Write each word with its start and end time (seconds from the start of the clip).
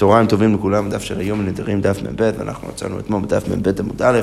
צהריים 0.00 0.26
טובים 0.26 0.54
לכולם, 0.54 0.90
דף 0.90 1.02
של 1.02 1.20
היום 1.20 1.46
נדרים 1.46 1.80
דף 1.80 2.02
מ"ב, 2.02 2.30
ואנחנו 2.38 2.68
מצאנו 2.68 2.98
אתמול 2.98 3.22
בדף 3.22 3.48
מ"ב 3.48 3.80
עמוד 3.80 4.02
א', 4.02 4.20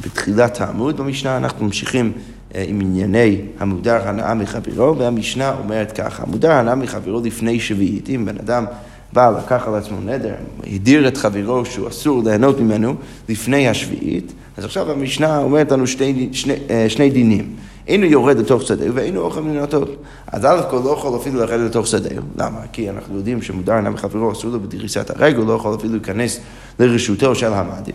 בתחילת 0.00 0.60
העמוד 0.60 0.96
במשנה 0.96 1.36
אנחנו 1.36 1.64
ממשיכים 1.64 2.12
אה, 2.54 2.64
עם 2.68 2.80
ענייני 2.80 3.40
המודר 3.58 4.08
הנאה 4.08 4.34
מחברו, 4.34 4.98
והמשנה 4.98 5.54
אומרת 5.58 5.92
ככה, 5.92 6.22
המודר 6.22 6.52
הנאה 6.52 6.74
מחברו 6.74 7.20
לפני 7.24 7.60
שביעית, 7.60 8.08
אם 8.08 8.24
בן 8.24 8.38
אדם 8.38 8.64
בא, 9.12 9.38
לקח 9.44 9.68
על 9.68 9.74
עצמו 9.74 10.00
נדר, 10.00 10.34
הדיר 10.66 11.08
את 11.08 11.16
חברו 11.16 11.64
שהוא 11.64 11.88
אסור 11.88 12.22
ליהנות 12.24 12.60
ממנו 12.60 12.94
לפני 13.28 13.68
השביעית, 13.68 14.32
אז 14.56 14.64
עכשיו 14.64 14.90
המשנה 14.90 15.38
אומרת 15.38 15.72
לנו 15.72 15.86
שני, 15.86 16.28
שני, 16.32 16.54
אה, 16.70 16.86
שני 16.88 17.10
דינים. 17.10 17.56
אינו 17.88 18.06
יורד 18.06 18.38
לתוך 18.38 18.62
שדהו 18.62 18.94
ואינו 18.94 19.20
אוכל 19.20 19.40
מן 19.40 19.56
הנוטות. 19.56 19.96
אז 20.32 20.44
א' 20.44 20.62
כל 20.70 20.80
לא 20.84 20.90
יכול 20.90 21.16
אפילו 21.16 21.40
לרדת 21.40 21.70
לתוך 21.70 21.86
שדהו. 21.86 22.22
למה? 22.38 22.60
כי 22.72 22.90
אנחנו 22.90 23.16
יודעים 23.16 23.42
שמודר 23.42 23.72
עיניו 23.72 23.92
מחברו 23.92 24.32
אסור 24.32 24.50
לו 24.50 24.60
בדריסת 24.60 25.10
הרגל, 25.10 25.38
לא 25.38 25.52
יכול 25.52 25.74
אפילו 25.74 25.92
להיכנס 25.92 26.40
לרשותו 26.78 27.34
של 27.34 27.52
המדיר. 27.52 27.94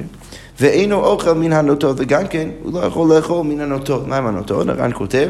ואינו 0.60 0.96
אוכל 0.96 1.34
מן 1.34 1.54
הנוטות, 1.54 1.96
וגם 2.00 2.28
כן, 2.28 2.50
הוא 2.64 2.74
לא 2.74 2.86
יכול 2.86 3.16
לאכול 3.16 3.46
מן 3.46 3.62
הנוטות. 3.62 4.08
מה 4.08 4.18
עם 4.18 4.28
הנוטות? 4.28 4.70
הר"ן 4.70 4.92
כותב, 4.94 5.30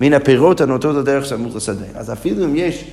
מן 0.00 0.12
הפירות 0.12 0.60
הנוטות 0.60 0.96
הדרך 0.96 1.24
סמוך 1.24 1.56
לשדה. 1.56 1.86
אז 1.94 2.12
אפילו 2.12 2.44
אם 2.44 2.56
יש 2.56 2.84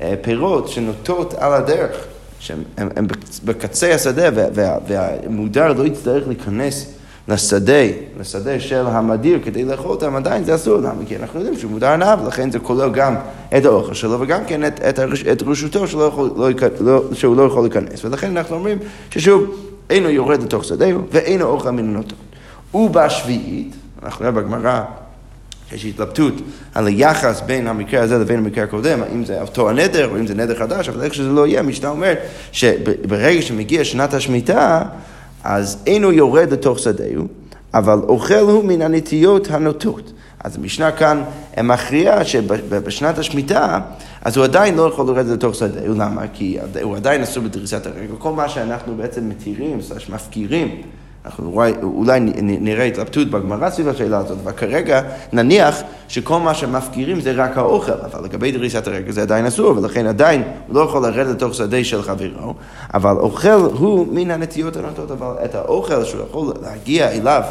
אה, 0.00 0.14
פירות 0.22 0.68
שנוטות 0.68 1.34
על 1.34 1.52
הדרך, 1.52 1.96
הם 2.76 3.06
בקצה 3.44 3.94
השדה, 3.94 4.28
והמודר 4.86 5.72
לא 5.72 5.86
יצטרך 5.86 6.28
להיכנס 6.28 6.94
לשדה, 7.28 7.82
לשדה 8.20 8.60
של 8.60 8.86
המדיר 8.86 9.38
כדי 9.44 9.64
לאכול 9.64 9.90
אותם, 9.90 10.16
עדיין 10.16 10.44
זה 10.44 10.54
אסור 10.54 10.76
למה? 10.76 11.04
כי 11.08 11.16
אנחנו 11.16 11.40
יודעים 11.40 11.58
שהוא 11.58 11.70
מודר 11.70 11.88
הנאה, 11.88 12.24
ולכן 12.24 12.50
זה 12.50 12.58
כולל 12.58 12.90
גם 12.90 13.14
את 13.56 13.64
האוכל 13.64 13.94
שלו 13.94 14.20
וגם 14.20 14.44
כן 14.46 14.66
את, 14.66 14.80
את, 14.88 14.98
הרש, 14.98 15.22
את 15.22 15.42
רשותו 15.42 15.88
שלא 15.88 16.02
יכול, 16.02 16.30
לא, 16.36 16.48
לא, 16.80 17.02
שהוא 17.12 17.36
לא 17.36 17.42
יכול 17.42 17.62
להיכנס. 17.62 18.04
ולכן 18.04 18.36
אנחנו 18.36 18.56
אומרים 18.56 18.78
ששוב, 19.10 19.54
אינו 19.90 20.08
יורד 20.08 20.42
לתוך 20.42 20.64
שדהו 20.64 21.00
ואינו 21.12 21.44
אוכל 21.44 21.70
מן 21.70 21.88
הנוטות. 21.88 22.18
ובשביעית, 22.74 23.74
אנחנו 24.02 24.24
נראה 24.24 24.42
בגמרא 24.42 24.82
יש 25.72 25.84
התלבטות 25.84 26.34
על 26.74 26.86
היחס 26.86 27.42
בין 27.46 27.66
המקרה 27.66 28.02
הזה 28.02 28.18
לבין 28.18 28.38
המקרה 28.38 28.64
הקודם, 28.64 29.02
האם 29.02 29.24
זה 29.24 29.40
אותו 29.40 29.70
הנדר 29.70 30.10
או 30.10 30.16
אם 30.16 30.26
זה 30.26 30.34
נדר 30.34 30.54
חדש, 30.54 30.88
אבל 30.88 31.02
איך 31.02 31.14
שזה 31.14 31.28
לא 31.28 31.46
יהיה, 31.46 31.60
המשנה 31.60 31.88
אומרת 31.88 32.18
שברגע 32.52 33.42
שמגיע 33.42 33.84
שנת 33.84 34.14
השמיטה, 34.14 34.82
אז 35.44 35.78
אינו 35.86 36.12
יורד 36.12 36.52
לתוך 36.52 36.78
שדהו, 36.78 37.26
אבל 37.74 37.98
אוכל 38.02 38.34
הוא 38.34 38.64
מן 38.64 38.82
הנטיות 38.82 39.50
הנוטות. 39.50 40.12
אז 40.44 40.56
המשנה 40.56 40.92
כאן 40.92 41.22
מכריעה 41.62 42.24
שבשנת 42.24 43.18
השמיטה, 43.18 43.80
אז 44.22 44.36
הוא 44.36 44.44
עדיין 44.44 44.74
לא 44.74 44.88
יכול 44.88 45.06
לרדת 45.06 45.30
לתוך 45.30 45.54
שדהו, 45.54 45.94
למה? 45.94 46.22
כי 46.32 46.58
הוא 46.82 46.96
עדיין 46.96 47.22
אסור 47.22 47.42
בדריסת 47.42 47.86
הרגל. 47.86 48.14
כל 48.18 48.32
מה 48.32 48.48
שאנחנו 48.48 48.94
בעצם 48.96 49.28
מתירים, 49.28 49.78
מפקירים, 50.08 50.82
אנחנו 51.24 51.50
אולי, 51.50 51.72
אולי 51.82 52.20
נראה 52.42 52.84
התלבטות 52.84 53.30
בגמרא 53.30 53.70
סביב 53.70 53.88
השאלה 53.88 54.18
הזאת, 54.18 54.38
אבל 54.42 54.52
כרגע 54.52 55.02
נניח 55.32 55.82
שכל 56.08 56.40
מה 56.40 56.54
שמפקירים 56.54 57.20
זה 57.20 57.32
רק 57.32 57.56
האוכל, 57.56 57.92
אבל 57.92 58.24
לגבי 58.24 58.52
דריסת 58.52 58.86
הרגל 58.86 59.12
זה 59.12 59.22
עדיין 59.22 59.46
אסור, 59.46 59.78
ולכן 59.78 60.06
עדיין 60.06 60.42
הוא 60.66 60.74
לא 60.74 60.80
יכול 60.80 61.02
לרדת 61.02 61.36
לתוך 61.36 61.54
שדה 61.54 61.84
של 61.84 62.02
חברו, 62.02 62.54
אבל 62.94 63.16
אוכל 63.16 63.48
הוא 63.48 64.06
מן 64.12 64.30
הנטיות 64.30 64.76
הנוטות, 64.76 65.10
אבל 65.10 65.34
את 65.44 65.54
האוכל 65.54 66.04
שהוא 66.04 66.22
יכול 66.22 66.52
להגיע 66.62 67.10
אליו 67.10 67.42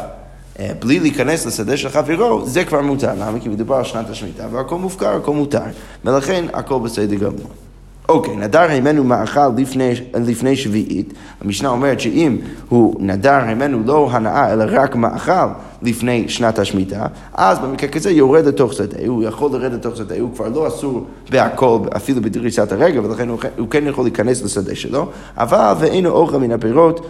אה, 0.58 0.70
בלי 0.78 1.00
להיכנס 1.00 1.46
לשדה 1.46 1.76
של 1.76 1.88
חברו, 1.88 2.46
זה 2.46 2.64
כבר 2.64 2.80
מותר. 2.80 3.12
למה? 3.18 3.40
כי 3.40 3.48
מדובר 3.48 3.74
על 3.74 3.84
שנת 3.84 4.10
השמיטה, 4.10 4.46
והכל 4.50 4.78
מופקר, 4.78 5.16
הכל 5.16 5.32
מותר, 5.32 5.60
ולכן 6.04 6.44
הכל 6.52 6.78
בסדר 6.78 7.14
גמור. 7.14 7.63
אוקיי, 8.08 8.36
נדר 8.36 8.60
הימנו 8.60 9.04
מאכל 9.04 9.48
לפני, 9.56 9.92
לפני 10.14 10.56
שביעית, 10.56 11.12
המשנה 11.40 11.68
אומרת 11.68 12.00
שאם 12.00 12.36
הוא 12.68 12.96
נדר 12.98 13.40
הימנו 13.46 13.82
לא 13.86 14.08
הנאה 14.10 14.52
אלא 14.52 14.64
רק 14.68 14.96
מאכל 14.96 15.46
לפני 15.82 16.28
שנת 16.28 16.58
השמיטה, 16.58 17.06
אז 17.34 17.58
במקרה 17.58 17.88
כזה 17.88 18.10
יורד 18.10 18.46
לתוך 18.46 18.72
שדה, 18.72 18.96
הוא 19.06 19.22
יכול 19.22 19.50
לרדת 19.52 19.72
לתוך 19.72 19.96
שדה, 19.96 20.14
הוא 20.20 20.30
כבר 20.34 20.48
לא 20.48 20.68
אסור 20.68 21.06
בהכל, 21.30 21.78
אפילו 21.96 22.22
בדריסת 22.22 22.72
הרגע, 22.72 23.00
ולכן 23.00 23.28
הוא, 23.28 23.38
הוא 23.58 23.68
כן 23.68 23.86
יכול 23.86 24.04
להיכנס 24.04 24.42
לשדה 24.42 24.74
שלו, 24.74 25.08
אבל 25.36 25.72
ואינו 25.78 26.10
אוכל 26.10 26.38
מן 26.38 26.52
הפירות, 26.52 27.06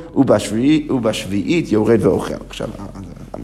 ובשביעית 0.91 1.72
יורד 1.72 2.06
ואוכל. 2.06 2.34
עכשיו, 2.49 2.69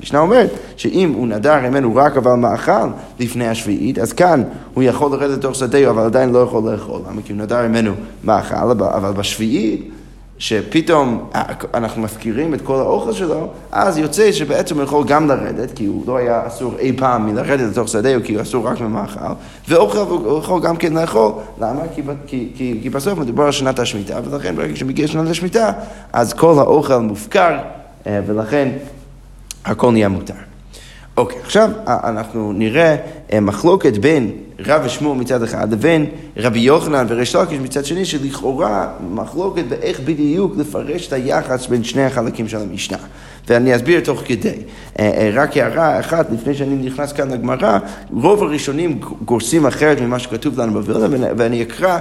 המשנה 0.00 0.18
אומרת 0.18 0.50
שאם 0.76 1.12
הוא 1.16 1.28
נדר 1.28 1.60
ממנו 1.60 1.96
רק 1.96 2.16
אבל 2.16 2.34
מאכל 2.34 2.88
לפני 3.20 3.48
השביעית, 3.48 3.98
אז 3.98 4.12
כאן 4.12 4.42
הוא 4.74 4.82
יכול 4.82 5.12
לרדת 5.12 5.38
לתוך 5.38 5.54
שדה, 5.54 5.90
אבל 5.90 6.02
עדיין 6.02 6.30
לא 6.30 6.38
יכול 6.38 6.72
לאכול. 6.72 7.00
למה? 7.08 7.22
כי 7.22 7.32
הוא 7.32 7.40
נדר 7.40 7.68
ממנו 7.68 7.92
מאכל, 8.24 8.70
אבל 8.70 9.12
בשביעית... 9.12 9.90
שפתאום 10.40 11.30
אנחנו 11.74 12.02
מפקירים 12.02 12.54
את 12.54 12.60
כל 12.60 12.76
האוכל 12.76 13.12
שלו, 13.12 13.48
אז 13.72 13.98
יוצא 13.98 14.32
שבעצם 14.32 14.74
הוא 14.74 14.82
יכול 14.82 15.04
גם 15.06 15.28
לרדת, 15.28 15.72
כי 15.74 15.86
הוא 15.86 16.04
לא 16.06 16.16
היה 16.16 16.46
אסור 16.46 16.74
אי 16.78 16.92
פעם 16.96 17.26
מלרדת 17.26 17.70
לתוך 17.70 17.88
שדה, 17.88 18.20
כי 18.20 18.34
הוא 18.34 18.42
אסור 18.42 18.66
רק 18.66 18.80
ממאכל, 18.80 19.20
ואוכל 19.68 19.98
הוא 19.98 20.38
יכול 20.38 20.62
גם 20.62 20.76
כן 20.76 20.92
לאכול. 20.92 21.32
למה? 21.60 21.80
כי, 21.94 22.02
כי, 22.26 22.48
כי, 22.54 22.78
כי 22.82 22.90
בסוף 22.90 23.18
מדובר 23.18 23.44
על 23.44 23.52
שנת 23.52 23.78
השמיטה, 23.78 24.20
ולכן 24.24 24.56
ברגע 24.56 24.76
שמגיע 24.76 25.06
שנת 25.06 25.30
השמיטה, 25.30 25.72
אז 26.12 26.32
כל 26.32 26.54
האוכל 26.58 26.98
מופקר, 26.98 27.58
אה, 28.06 28.20
ולכן 28.26 28.68
הכל 29.64 29.92
נהיה 29.92 30.08
מותר. 30.08 30.34
אוקיי, 31.16 31.38
עכשיו 31.42 31.70
אנחנו 31.86 32.52
נראה 32.52 32.96
אה, 33.32 33.40
מחלוקת 33.40 33.98
בין 33.98 34.30
רב 34.66 34.82
ושמואל 34.84 35.18
מצד 35.18 35.42
אחד 35.42 35.72
לבין 35.72 36.06
רבי 36.36 36.58
יוחנן 36.58 37.06
וריש 37.08 37.34
לקיש 37.34 37.58
מצד 37.58 37.84
שני, 37.84 38.04
שלכאורה 38.04 38.88
מחלוקת 39.10 39.64
באיך 39.68 40.00
בדיוק 40.00 40.52
לפרש 40.56 41.08
את 41.08 41.12
היחס 41.12 41.66
בין 41.66 41.84
שני 41.84 42.04
החלקים 42.04 42.48
של 42.48 42.56
המשנה. 42.56 42.98
ואני 43.48 43.76
אסביר 43.76 44.00
תוך 44.00 44.22
כדי. 44.24 44.48
אה, 44.98 45.10
אה, 45.16 45.30
רק 45.34 45.56
הערה 45.56 46.00
אחת, 46.00 46.26
לפני 46.32 46.54
שאני 46.54 46.74
נכנס 46.86 47.12
כאן 47.12 47.30
לגמרא, 47.30 47.78
רוב 48.12 48.42
הראשונים 48.42 49.00
גורסים 49.24 49.66
אחרת 49.66 50.00
ממה 50.00 50.18
שכתוב 50.18 50.60
לנו 50.60 50.72
בווילנה, 50.72 51.26
ואני 51.36 51.62
אקרא 51.62 51.98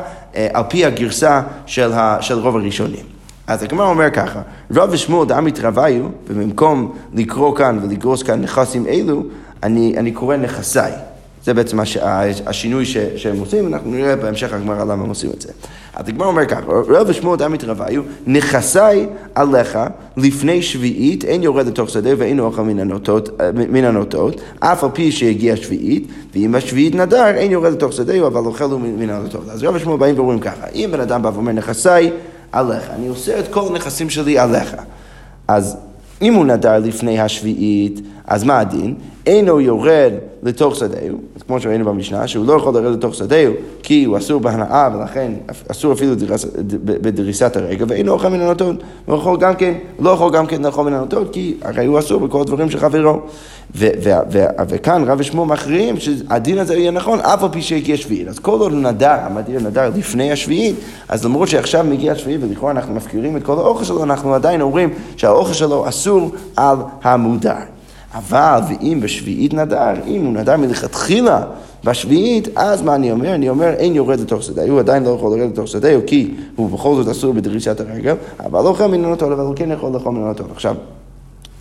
על 0.53 0.63
פי 0.69 0.85
הגרסה 0.85 1.41
של, 1.65 1.91
רוב 2.31 2.55
הראשונים. 2.55 3.18
אז 3.49 3.63
הגמרא 3.63 3.87
אומר 3.87 4.09
ככה, 4.09 4.41
רב 4.71 4.89
ושמואל 4.91 5.27
דעמית 5.27 5.59
רביו, 5.59 6.05
ובמקום 6.27 6.91
לקרוא 7.13 7.55
כאן 7.55 7.79
ולגרוס 7.83 8.23
כאן 8.23 8.41
נכסים 8.41 8.87
אלו, 8.87 9.23
אני, 9.63 9.95
אני 9.97 10.11
קורא 10.11 10.37
נכסיי. 10.37 10.91
זה 11.45 11.53
בעצם 11.53 11.79
הש, 11.79 11.97
השינוי 12.45 12.85
ש, 12.85 12.97
שהם 13.15 13.39
עושים, 13.39 13.67
אנחנו 13.67 13.91
נראה 13.91 14.15
בהמשך 14.15 14.53
הגמרא 14.53 14.83
למה 14.83 15.03
הם 15.03 15.09
עושים 15.09 15.29
את 15.35 15.41
זה. 15.41 15.49
אז 15.93 16.09
הגמרא 16.09 16.27
אומר 16.27 16.45
ככה, 16.45 16.61
רב 16.67 17.09
ושמואל 17.09 17.37
דעמית 17.37 17.63
רביו, 17.63 18.01
נכסיי 18.27 19.07
עליך 19.35 19.79
לפני 20.17 20.61
שביעית, 20.61 21.25
אין 21.25 21.43
יורד 21.43 21.67
לתוך 21.67 21.89
שדה 21.89 22.09
ואין 22.17 22.39
אוכל 22.39 22.61
מן 22.61 22.79
הנוטות, 22.79 23.29
מן 23.53 23.83
הנוטות, 23.83 24.41
אף 24.59 24.83
על 24.83 24.89
פי 24.93 25.11
שהגיע 25.11 25.55
שביעית, 25.55 26.07
ואם 26.35 26.55
השביעית 26.55 26.95
נדר, 26.95 27.27
אין 27.27 27.51
יורד 27.51 27.71
לתוך 27.71 27.93
שדה, 27.93 28.27
אבל 28.27 28.45
אוכל 28.45 28.65
מן 28.67 29.09
הנוטות. 29.09 29.49
אז 29.49 29.63
רב 29.63 29.75
ושמואל 29.75 29.99
באים 29.99 30.15
ואומרים 30.15 30.39
ככה, 30.39 30.67
אם 30.75 30.89
בן 30.91 30.99
אדם 30.99 31.21
בא 31.21 31.31
ואומר 31.33 31.51
נכסיי, 31.51 32.11
עליך. 32.51 32.89
אני 32.95 33.07
עושה 33.07 33.39
את 33.39 33.47
כל 33.47 33.67
הנכסים 33.67 34.09
שלי 34.09 34.39
עליך. 34.39 34.75
אז 35.47 35.77
אם 36.21 36.33
הוא 36.33 36.45
נדר 36.45 36.79
לפני 36.79 37.19
השביעית, 37.19 37.99
אז 38.27 38.43
מה 38.43 38.59
הדין? 38.59 38.95
אינו 39.29 39.61
יורד 39.61 40.13
לתוך 40.43 40.75
שדהו, 40.75 41.17
כמו 41.47 41.61
שראינו 41.61 41.85
במשנה, 41.85 42.27
שהוא 42.27 42.45
לא 42.45 42.53
יכול 42.53 42.73
לרדת 42.73 42.97
לתוך 42.97 43.15
שדהו 43.15 43.53
כי 43.83 44.03
הוא 44.03 44.17
אסור 44.17 44.39
בהנאה 44.39 44.89
ולכן 44.93 45.31
אסור 45.71 45.93
אפילו 45.93 46.15
דריס, 46.15 46.45
בדריסת 46.83 47.55
הרגע, 47.55 47.85
ואינו 47.87 48.11
אוכל 48.11 48.27
מן 48.27 48.41
הנוטות. 48.41 48.75
הוא 49.05 49.37
גם 49.39 49.55
כן, 49.55 49.73
לא 49.99 50.09
יכול 50.09 50.31
גם 50.33 50.45
כן 50.45 50.61
לאכול 50.61 50.85
מן 50.85 50.93
הנוטות 50.93 51.33
כי 51.33 51.57
הרי 51.61 51.85
הוא 51.85 51.99
אסור 51.99 52.19
בכל 52.19 52.41
הדברים 52.41 52.69
של 52.69 52.79
חברו. 52.79 53.19
וכאן 54.69 55.03
רב 55.07 55.19
ושמו 55.19 55.45
מכריעים 55.45 55.95
שהדין 55.99 56.57
הזה 56.57 56.75
יהיה 56.75 56.91
נכון 56.91 57.19
אף 57.19 57.43
על 57.43 57.49
פי 57.51 57.61
שהגיע 57.61 57.97
שביעית. 57.97 58.27
אז 58.27 58.39
כל 58.39 58.59
עוד 58.59 58.73
נדר, 58.73 59.15
המדיר 59.21 59.59
נדר 59.59 59.91
לפני 59.95 60.31
השביעית, 60.31 60.75
אז 61.09 61.25
למרות 61.25 61.47
שעכשיו 61.47 61.85
מגיע 61.89 62.11
השביעית 62.11 62.41
ולכאורה 62.43 62.71
אנחנו 62.71 62.95
מפקירים 62.95 63.37
את 63.37 63.43
כל 63.43 63.57
האוכל 63.57 63.83
שלו, 63.83 64.03
אנחנו 64.03 64.33
עדיין 64.33 64.61
אומרים 64.61 64.89
שהאוכל 65.17 65.53
שלו 65.53 65.89
אסור 65.89 66.31
על 66.55 66.77
המודר. 67.03 67.78
אבל 68.13 68.59
ואם 68.69 68.99
בשביעית 69.01 69.53
נדר, 69.53 69.93
אם 70.07 70.25
הוא 70.25 70.33
נדר 70.33 70.57
מלכתחילה 70.57 71.41
בשביעית, 71.83 72.47
אז 72.55 72.81
מה 72.81 72.95
אני 72.95 73.11
אומר? 73.11 73.35
אני 73.35 73.49
אומר 73.49 73.69
אין 73.69 73.95
יורד 73.95 74.19
לתוך 74.19 74.43
שדה, 74.43 74.63
הוא 74.69 74.79
עדיין 74.79 75.03
לא 75.03 75.09
יכול 75.09 75.37
לרדת 75.37 75.51
לתוך 75.51 75.67
שדה, 75.67 76.01
כי 76.07 76.33
הוא 76.55 76.69
בכל 76.69 76.95
זאת 76.95 77.07
אסור 77.07 77.33
בדרישת 77.33 77.79
הרגל, 77.79 78.15
אבל 78.45 78.63
לא 78.63 78.87
מן 78.87 79.05
הנוטות, 79.05 79.31
אבל 79.31 79.43
הוא 79.43 79.55
כן 79.55 79.71
יכול 79.71 79.91
לאכול 79.91 80.11
מן 80.11 80.23
הנוטות. 80.23 80.51
עכשיו, 80.51 80.75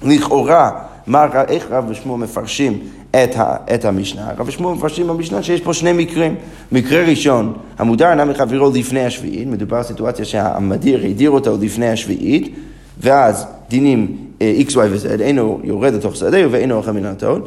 לכאורה, 0.03 0.71
מה, 1.07 1.27
איך 1.49 1.67
רב 1.71 1.85
ושמואל 1.89 2.21
מפרשים 2.21 2.79
את, 3.11 3.37
ה, 3.37 3.57
את 3.75 3.85
המשנה? 3.85 4.31
רב 4.39 4.49
ושמואל 4.49 4.75
מפרשים 4.75 5.07
במשנה 5.07 5.43
שיש 5.43 5.61
פה 5.61 5.75
שני 5.75 5.93
מקרים. 5.93 6.35
מקרה 6.73 7.05
ראשון, 7.05 7.53
המודר 7.79 8.11
אינה 8.11 8.25
מחברו 8.25 8.71
לפני 8.75 9.05
השביעית, 9.05 9.49
מדובר 9.49 9.77
על 9.77 9.83
סיטואציה 9.83 10.25
שהמדיר 10.25 11.07
הדיר 11.07 11.31
אותו 11.31 11.57
לפני 11.61 11.89
השביעית, 11.89 12.55
ואז 13.01 13.47
דינים 13.69 14.28
x, 14.41 14.71
y 14.71 14.77
ו-z, 14.77 15.21
אינו 15.21 15.61
יורד 15.65 15.95
לתוך 15.95 16.17
שדה 16.17 16.39
ואינו 16.51 16.77
אוכל 16.77 16.91
מן 16.91 17.05
הטון. 17.05 17.43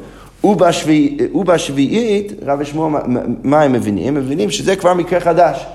ובשביעית, 1.33 2.33
רב 2.45 2.59
ושמואל, 2.61 3.01
מה 3.43 3.61
הם 3.61 3.73
מבינים? 3.73 4.17
הם 4.17 4.23
מבינים 4.23 4.49
שזה 4.49 4.75
כבר 4.75 4.93
מקרה 4.93 5.19
חדש. 5.19 5.65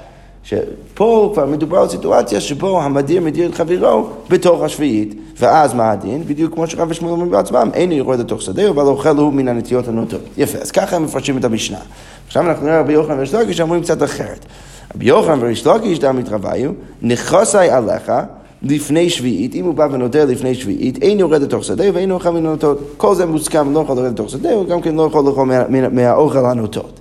שפה 0.44 1.30
כבר 1.34 1.46
מדובר 1.46 1.78
על 1.78 1.88
סיטואציה 1.88 2.40
שבו 2.40 2.82
המדיר 2.82 3.20
מדיר 3.20 3.48
את 3.48 3.54
חברו 3.54 4.08
בתוך 4.30 4.62
השביעית, 4.62 5.14
ואז 5.38 5.74
מה 5.74 5.90
הדין? 5.90 6.24
בדיוק 6.26 6.54
כמו 6.54 6.66
שרב 6.66 6.90
ושמואל 6.90 7.12
אומרים 7.12 7.30
בעצמם, 7.30 7.70
אין 7.74 7.92
יורד 7.92 8.20
לתוך 8.20 8.42
שדה, 8.42 8.68
אבל 8.68 8.82
אוכל 8.82 9.16
הוא 9.16 9.32
מן 9.32 9.48
הנטיות 9.48 9.88
הנוטות. 9.88 10.20
יפה, 10.36 10.58
אז 10.58 10.70
ככה 10.70 10.96
הם 10.96 11.04
מפרשים 11.04 11.38
את 11.38 11.44
המשנה. 11.44 11.78
עכשיו 12.26 12.48
אנחנו 12.48 12.66
נראה 12.66 12.80
רבי 12.80 12.92
יוחנן 12.92 13.16
וריש 13.16 13.34
לקיש 13.34 13.56
שאומרים 13.56 13.82
קצת 13.82 14.02
אחרת. 14.02 14.46
רבי 14.94 15.04
יוחנן 15.04 15.38
וריש 15.42 15.66
לקיש 15.66 15.98
דם 15.98 16.16
מתרוויו, 16.16 16.70
נכסי 17.02 17.58
עליך 17.58 18.12
לפני 18.70 19.10
שביעית, 19.10 19.54
אם 19.54 19.64
הוא 19.64 19.74
בא 19.74 19.88
ונודר 19.92 20.24
לפני 20.24 20.54
שביעית, 20.54 21.02
אין 21.02 21.18
יורד 21.18 21.42
לתוך 21.42 21.64
שדה 21.64 21.84
ואין 21.94 22.10
אוכל 22.10 22.30
מן 22.30 22.46
הנוטות. 22.46 22.78
כל 22.96 23.14
זה 23.14 23.26
מוסכם, 23.26 23.72
לא 23.72 23.80
יכול 23.80 23.96
לרדת 23.96 24.12
לתוך 24.12 24.30
שדה, 24.30 24.58
וגם 24.58 24.80
כן 24.80 24.94
לא 24.94 25.02
יכול 25.02 25.24
לאכול 25.24 25.50
מהאוכל 25.92 26.46
הנוטות. 26.46 27.00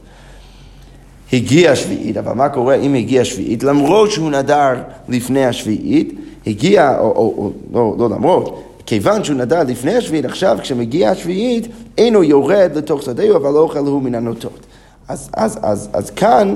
הגיע 1.34 1.76
שביעית, 1.76 2.18
אבל 2.18 2.34
מה 2.34 2.50
קורה 2.50 2.76
אם 2.76 2.94
הגיע 2.94 3.26
שביעית? 3.26 3.64
למרות 3.64 4.12
שהוא 4.12 4.32
נדר 4.32 4.74
לפני 5.10 5.46
השביעית, 5.46 6.14
הגיע, 6.48 6.98
או, 7.00 7.04
או, 7.04 7.34
או 7.38 7.52
לא, 7.74 7.96
לא 8.00 8.16
למרות, 8.16 8.64
כיוון 8.86 9.24
שהוא 9.24 9.38
נדר 9.38 9.64
לפני 9.64 9.96
השביעית, 9.96 10.26
עכשיו 10.26 10.58
כשמגיע 10.62 11.10
השביעית, 11.10 11.68
אינו 11.98 12.24
יורד 12.24 12.72
לתוך 12.76 13.02
שדהו, 13.02 13.36
אבל 13.36 13.58
אוכל 13.58 13.80
הוא 13.80 14.02
מן 14.02 14.16
הנוטות. 14.16 14.60
אז, 15.08 15.30
אז, 15.34 15.60
אז, 15.62 15.90
אז 15.94 16.10
כאן 16.10 16.56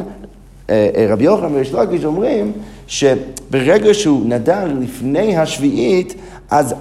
אה, 0.69 0.89
אה, 0.95 1.07
רבי 1.09 1.23
יוחנן 1.23 1.55
וריש 1.55 1.73
לקיש 1.73 2.05
אומרים 2.05 2.51
שברגע 2.89 3.93
שהוא 3.93 4.21
נדר 4.25 4.65
לפני 4.79 5.37
השביעית, 5.37 6.15
אז 6.49 6.75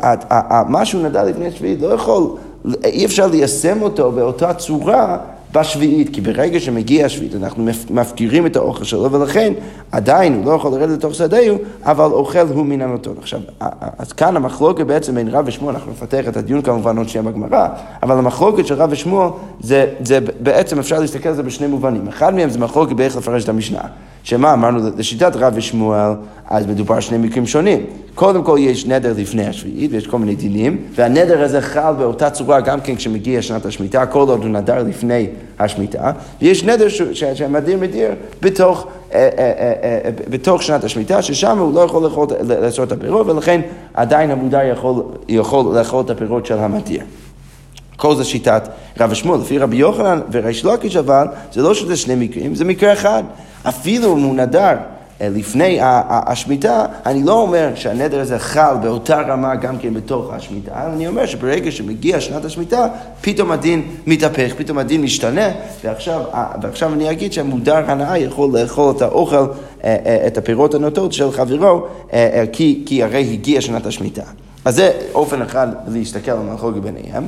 מה 0.69 0.85
שהוא 0.85 1.03
נדר 1.03 1.25
לפני 1.25 1.47
השביעית 1.47 1.83
לא 1.83 1.87
יכול, 1.87 2.37
אי 2.85 3.05
אפשר 3.05 3.27
ליישם 3.27 3.83
אותו 3.83 4.13
באותה 4.13 4.55
צורה 4.55 5.17
בשביעית, 5.53 6.09
כי 6.13 6.21
ברגע 6.21 6.61
שמגיע 6.61 7.07
השביעית 7.07 7.35
אנחנו 7.35 7.67
מפקירים 7.91 8.47
את 8.47 8.57
האוכל 8.57 8.85
שלו, 8.85 9.13
ולכן 9.13 9.53
עדיין 9.93 10.35
הוא 10.35 10.45
לא 10.45 10.51
יכול 10.51 10.71
לרדת 10.71 10.99
לתוך 10.99 11.15
שדהו, 11.15 11.59
אבל 11.85 12.05
אוכל 12.05 12.39
הוא 12.39 12.67
מן 12.67 12.83
הנותון. 12.83 13.15
עכשיו, 13.21 13.41
אז 13.99 14.13
כאן 14.13 14.37
המחלוקת 14.37 14.87
בעצם 14.87 15.15
בין 15.15 15.29
רב 15.29 15.45
ושמואל, 15.49 15.75
אנחנו 15.75 15.93
נפתח 15.93 16.29
את 16.29 16.37
הדיון 16.37 16.63
כמובן 16.63 16.99
עוד 16.99 17.09
שנייה 17.09 17.31
בגמרא, 17.31 17.69
אבל 18.03 18.19
המחלוקת 18.19 18.67
של 18.67 18.75
רב 18.75 18.89
ושמואל, 18.93 19.29
זה, 19.61 19.87
זה 20.05 20.19
בעצם 20.41 20.79
אפשר 20.79 21.01
להסתכל 21.01 21.29
על 21.29 21.35
זה 21.35 21.43
בשני 21.43 21.67
מובנים. 21.67 22.09
אחד 22.09 22.35
מהם 22.35 22.51
זה 22.51 22.59
מחלוקת 22.59 22.93
באיך 22.93 23.17
לפרש 23.17 23.45
את 23.45 23.49
המשנה. 23.49 23.81
שמה 24.29 24.53
אמרנו, 24.53 24.91
לשיטת 24.97 25.37
רב 25.37 25.53
ושמואל, 25.57 26.11
אז 26.47 26.67
מדובר 26.67 27.01
שני 27.01 27.19
מקרים 27.19 27.47
שונים. 27.47 27.87
קודם 28.15 28.45
כל 28.45 28.57
יש 28.61 28.87
נדר 28.87 29.13
לפני 29.17 29.47
השביעית, 29.47 29.93
ויש 29.93 30.07
כל 30.07 30.19
מיני 30.19 30.35
דינים, 30.35 30.83
והנדר 30.95 31.43
הזה 31.43 31.61
חל 31.61 31.93
באותה 31.99 32.31
צורה 32.31 32.61
גם 32.61 32.81
כן 32.81 32.97
כשמגיע 32.97 33.43
שנת 33.43 33.67
השמיטה, 33.67 34.07
כל 34.07 34.19
עוד 34.19 34.43
הוא 34.43 34.49
נדר 34.49 34.83
לפני 34.83 35.27
השמיטה, 35.59 36.13
ויש 36.43 36.65
נדר 36.65 36.87
שהמדיר 37.13 37.79
מדיר 37.79 38.11
בתוך, 38.43 38.87
אה, 39.15 39.29
אה, 39.39 39.73
אה, 39.83 40.11
בתוך 40.31 40.63
שנת 40.63 40.85
השמיטה, 40.85 41.23
ששם 41.23 41.59
הוא 41.59 41.75
לא 41.75 41.81
יכול 41.81 42.03
לאכול, 42.03 42.27
לעשות 42.41 42.93
את 42.93 42.99
הפירות, 42.99 43.27
ולכן 43.27 43.61
עדיין 43.95 44.31
המודר 44.31 44.61
יכול, 44.73 45.03
יכול 45.29 45.79
לאכול 45.79 46.05
את 46.05 46.11
הפירות 46.11 46.47
של 46.47 46.59
המדיר. 46.59 47.03
כל 47.97 48.17
זה 48.17 48.25
שיטת 48.25 48.69
רב 49.01 49.11
ושמואל. 49.13 49.41
לפי 49.41 49.59
רבי 49.59 49.77
יוחנן 49.77 50.21
וריש 50.33 50.65
לקיש 50.65 50.97
אבל, 50.97 51.27
זה 51.53 51.63
לא 51.63 51.75
שזה 51.75 51.97
שני 51.97 52.15
מקרים, 52.15 52.55
זה 52.55 52.65
מקרה 52.65 52.93
אחד. 52.93 53.23
אפילו 53.69 54.17
אם 54.17 54.23
הוא 54.23 54.35
נדר 54.35 54.77
אה, 55.21 55.29
לפני 55.29 55.79
השמיטה, 55.83 56.87
אני 57.07 57.23
לא 57.23 57.33
אומר 57.33 57.71
שהנדר 57.75 58.21
הזה 58.21 58.39
חל 58.39 58.75
באותה 58.83 59.21
רמה 59.21 59.55
גם 59.55 59.79
כן 59.79 59.95
בתוך 59.95 60.33
השמיטה, 60.33 60.87
אני 60.87 61.09
אומר 61.09 61.27
שברגע 61.27 61.71
שמגיע 61.71 62.21
שנת 62.21 62.45
השמיטה, 62.45 62.87
פתאום 63.21 63.51
הדין 63.51 63.83
מתהפך, 64.07 64.53
פתאום 64.57 64.79
הדין 64.79 65.03
משתנה, 65.03 65.51
ועכשיו, 65.85 66.23
אה, 66.35 66.47
ועכשיו 66.63 66.93
אני 66.93 67.11
אגיד 67.11 67.33
שהמודר 67.33 67.91
הנאה 67.91 68.19
יכול 68.19 68.59
לאכול 68.59 68.95
את 68.97 69.03
האוכל, 69.03 69.47
אה, 69.85 70.25
את 70.27 70.39
הפירות 70.39 70.75
הנוטות 70.75 71.13
של 71.13 71.33
חברו, 71.33 71.87
כי, 72.53 72.83
כי 72.87 73.03
הרי 73.03 73.33
הגיע 73.33 73.61
שנת 73.61 73.87
השמיטה. 73.87 74.23
אז 74.65 74.77
זה 74.77 74.93
אופן 75.15 75.43
אחד 75.43 75.69
להסתכל 75.89 76.31
על 76.31 76.39
המחלוקת 76.39 76.81
ביניהם. 76.81 77.27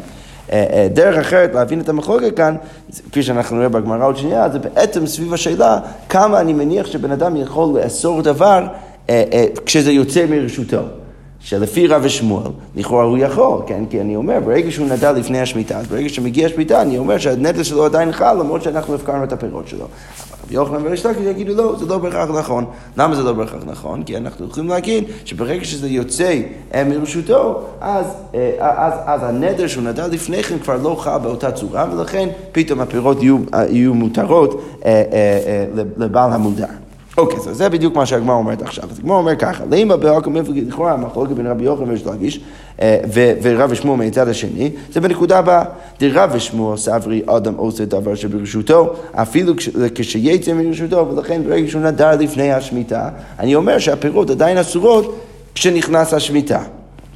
אה, 0.52 0.67
אה, 0.73 0.88
דרך 0.93 1.17
אחרת 1.17 1.55
להבין 1.55 1.81
את 1.81 1.88
המחלוקת 1.88 2.37
כאן, 2.37 2.56
כפי 3.11 3.23
שאנחנו 3.23 3.56
נראה 3.56 3.69
בגמרא 3.69 4.06
עוד 4.06 4.17
שנייה, 4.17 4.49
זה 4.49 4.58
בעצם 4.58 5.06
סביב 5.06 5.35
השאלה 5.35 5.79
כמה 6.08 6.41
אני 6.41 6.52
מניח 6.52 6.87
שבן 6.87 7.11
אדם 7.11 7.37
יכול 7.37 7.81
לאסור 7.81 8.23
דבר 8.23 8.67
אה, 9.11 9.44
כשזה 9.67 9.93
יוצא 9.93 10.26
מרשותו. 10.31 10.82
שלפי 11.41 11.87
רב 11.87 12.01
ושמואל, 12.05 12.51
לכאורה 12.77 13.05
הוא 13.05 13.19
יכול, 13.19 13.63
כן? 13.67 13.85
כי 13.91 14.01
אני 14.01 14.17
אומר, 14.17 14.41
ברגע 14.45 14.71
שהוא 14.71 14.89
נדע 14.89 15.13
לפני 15.13 15.41
השמיטה, 15.41 15.79
אז 15.79 15.87
ברגע 15.87 16.09
שמגיע 16.09 16.47
השמיטה, 16.47 16.83
אני 16.83 16.99
אומר 16.99 17.19
שהנטל 17.19 17.63
שלו 17.63 17.85
עדיין 17.85 18.13
חל, 18.13 18.35
למרות 18.41 18.63
שאנחנו 18.63 18.95
הפקרנו 18.95 19.25
את 19.25 19.33
הפירות 19.33 19.69
שלו. 19.69 19.87
רבי 20.45 20.55
יוחנן 20.55 20.87
וריש 20.87 21.07
לקיש 21.07 21.23
יגידו 21.27 21.55
לא, 21.55 21.77
זה 21.79 21.87
לא 21.87 21.99
בהכרח 21.99 22.31
נכון. 22.31 22.65
למה 22.97 23.15
זה 23.15 23.23
לא 23.23 23.33
בהכרח 23.33 23.63
נכון? 23.67 24.03
כי 24.03 24.17
אנחנו 24.17 24.47
יכולים 24.47 24.69
להגיד 24.69 25.05
שברגע 25.25 25.65
שזה 25.65 25.89
יוצא 25.89 26.41
אה, 26.75 26.85
מרשותו, 26.85 27.63
אז, 27.81 28.07
אה, 28.35 28.51
אז, 28.61 28.93
אז 29.07 29.21
הנדר 29.23 29.67
שהוא 29.67 29.85
נדר 29.85 30.07
לפני 30.07 30.43
כן 30.43 30.59
כבר 30.59 30.77
לא 30.83 30.97
חל 30.99 31.19
באותה 31.19 31.53
צורה, 31.53 31.87
ולכן 31.93 32.29
פתאום 32.53 32.81
הפירות 32.81 33.23
יהיו, 33.23 33.39
אה, 33.55 33.67
יהיו 33.67 33.95
מותרות 33.95 34.63
לבעל 35.97 36.33
המודר. 36.33 36.67
אוקיי, 37.21 37.39
זה 37.41 37.69
בדיוק 37.69 37.97
מה 37.97 38.07
שהגמרא 38.07 38.35
אומרת 38.35 38.63
עכשיו. 38.63 38.85
אז 38.91 38.99
הגמרא 38.99 39.17
אומר 39.17 39.37
ככה, 39.37 39.65
לימה 39.71 39.97
באוקם 39.97 40.35
מפלגת 40.35 40.63
לכאורה, 40.69 40.93
המחלוקת 40.93 41.33
בין 41.33 41.47
רבי 41.47 41.65
יוחנן 41.65 41.89
וריש 41.89 42.07
לקיש 42.07 42.41
ורב 43.43 43.71
ושמואל 43.71 43.99
מהצד 43.99 44.29
השני, 44.29 44.71
זה 44.93 45.01
בנקודה 45.01 45.39
הבאה. 45.39 45.65
דרב 46.01 46.31
ושמואל 46.33 46.77
סברי 46.77 47.23
אדם 47.27 47.55
עושה 47.57 47.85
דבר 47.85 48.15
שברשותו, 48.15 48.95
אפילו 49.13 49.53
כשיצא 49.95 50.53
מרשותו, 50.53 51.09
ולכן 51.09 51.43
ברגע 51.45 51.69
שהוא 51.71 51.83
נדר 51.83 52.17
לפני 52.17 52.53
השמיטה, 52.53 53.09
אני 53.39 53.55
אומר 53.55 53.79
שהפירות 53.79 54.31
עדיין 54.31 54.59
אסורות 54.59 55.17
כשנכנס 55.55 56.15
השמיטה. 56.15 56.63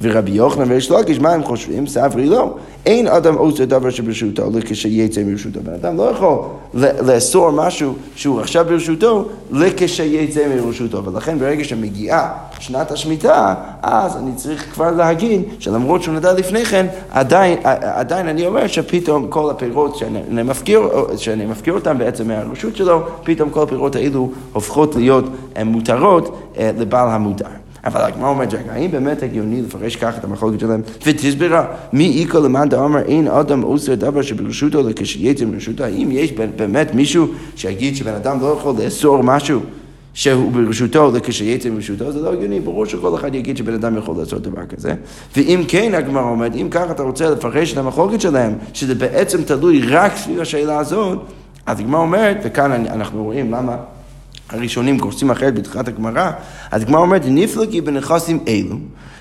ורבי 0.01 0.31
יוחנן 0.31 0.71
וריש 0.71 0.91
לקיש, 0.91 1.19
מה 1.19 1.29
הם 1.29 1.43
חושבים? 1.43 1.87
סברי 1.87 2.25
לא. 2.25 2.55
אין 2.85 3.07
אדם 3.07 3.35
עושה 3.35 3.65
דבר 3.65 3.89
שברשותו 3.89 4.49
לכשיצא 4.53 5.23
מרשותו. 5.23 5.59
בן 5.63 5.73
אדם 5.73 5.97
לא 5.97 6.03
יכול 6.03 6.37
לאסור 7.05 7.51
משהו 7.51 7.93
שהוא 8.15 8.39
עכשיו 8.39 8.65
ברשותו 8.69 9.25
לכשיצא 9.51 10.47
מרשותו. 10.55 11.05
ולכן 11.05 11.39
ברגע 11.39 11.63
שמגיעה 11.63 12.33
שנת 12.59 12.91
השמיטה, 12.91 13.55
אז 13.81 14.17
אני 14.17 14.31
צריך 14.35 14.73
כבר 14.73 14.91
להגיד 14.91 15.41
שלמרות 15.59 16.03
שהוא 16.03 16.15
נדע 16.15 16.33
לפני 16.33 16.65
כן, 16.65 16.87
עדיין, 17.11 17.57
עדיין 17.81 18.27
אני 18.27 18.47
אומר 18.47 18.67
שפתאום 18.67 19.27
כל 19.27 19.49
הפירות 19.49 19.95
שאני 19.95 20.43
מפקיר, 20.43 20.89
שאני 21.17 21.45
מפקיר 21.45 21.73
אותם 21.73 21.97
בעצם 21.97 22.27
מהרשות 22.27 22.75
שלו, 22.75 23.03
פתאום 23.23 23.49
כל 23.49 23.63
הפירות 23.63 23.95
האלו 23.95 24.31
הופכות 24.53 24.95
להיות 24.95 25.25
מותרות 25.65 26.37
אה, 26.57 26.71
לבעל 26.77 27.09
המודר. 27.09 27.64
אבל 27.85 28.01
הגמרא 28.01 28.29
אומרת, 28.29 28.53
רגע, 28.53 28.73
האם 28.73 28.91
באמת 28.91 29.23
הגיוני 29.23 29.61
לפרש 29.61 29.95
ככה 29.95 30.17
את 30.17 30.23
המחלוקת 30.23 30.59
שלהם? 30.59 30.81
ותסבירה, 31.05 31.65
מי 31.93 32.21
איכו 32.21 32.39
למאן 32.39 32.69
דאמר 32.69 32.99
אין 32.99 33.27
אדם 33.27 33.61
עושה 33.61 33.95
דבר 33.95 34.21
שברשותו 34.21 34.89
לכשיצא 34.89 35.45
מרשותו? 35.45 35.83
האם 35.83 36.09
יש 36.11 36.31
באמת 36.31 36.95
מישהו 36.95 37.27
שיגיד 37.55 37.95
שבן 37.95 38.13
אדם 38.13 38.41
לא 38.41 38.57
יכול 38.59 38.75
לאסור 38.83 39.21
משהו? 39.23 39.59
שהוא 40.13 40.51
ברשותו 40.51 41.11
לכשיצא 41.11 41.69
מרשותו, 41.69 42.11
זה 42.11 42.21
לא 42.21 42.33
הגיוני, 42.33 42.59
ברור 42.59 42.85
שכל 42.85 43.15
אחד 43.15 43.35
יגיד 43.35 43.57
שבן 43.57 43.73
אדם 43.73 43.97
יכול 43.97 44.15
לעשות 44.17 44.41
דבר 44.41 44.65
כזה. 44.65 44.93
ואם 45.37 45.63
כן, 45.67 45.93
הגמרא 45.95 46.23
אומרת, 46.23 46.55
אם 46.55 46.67
ככה 46.71 46.91
אתה 46.91 47.03
רוצה 47.03 47.29
לפרש 47.29 47.73
את 47.73 47.77
המחלוקת 47.77 48.21
שלהם, 48.21 48.53
שזה 48.73 48.95
בעצם 48.95 49.43
תלוי 49.43 49.81
רק 49.87 50.15
סביב 50.15 50.41
השאלה 50.41 50.79
הזאת, 50.79 51.19
אז 51.65 51.79
הגמרא 51.79 51.99
אומרת, 51.99 52.37
וכאן 52.43 52.71
אנחנו 52.71 53.23
רואים 53.23 53.51
למה 53.51 53.75
הראשונים 54.49 54.99
קורסים 54.99 55.31
אחרת 55.31 55.55
בתחילת 55.55 55.87
הגמרא, 55.87 56.31
אז 56.71 56.81
הגמרא 56.81 57.01
אומרת, 57.01 57.21
נפלגי 57.25 57.81
בנכסים 57.81 58.39
אלו, 58.47 58.75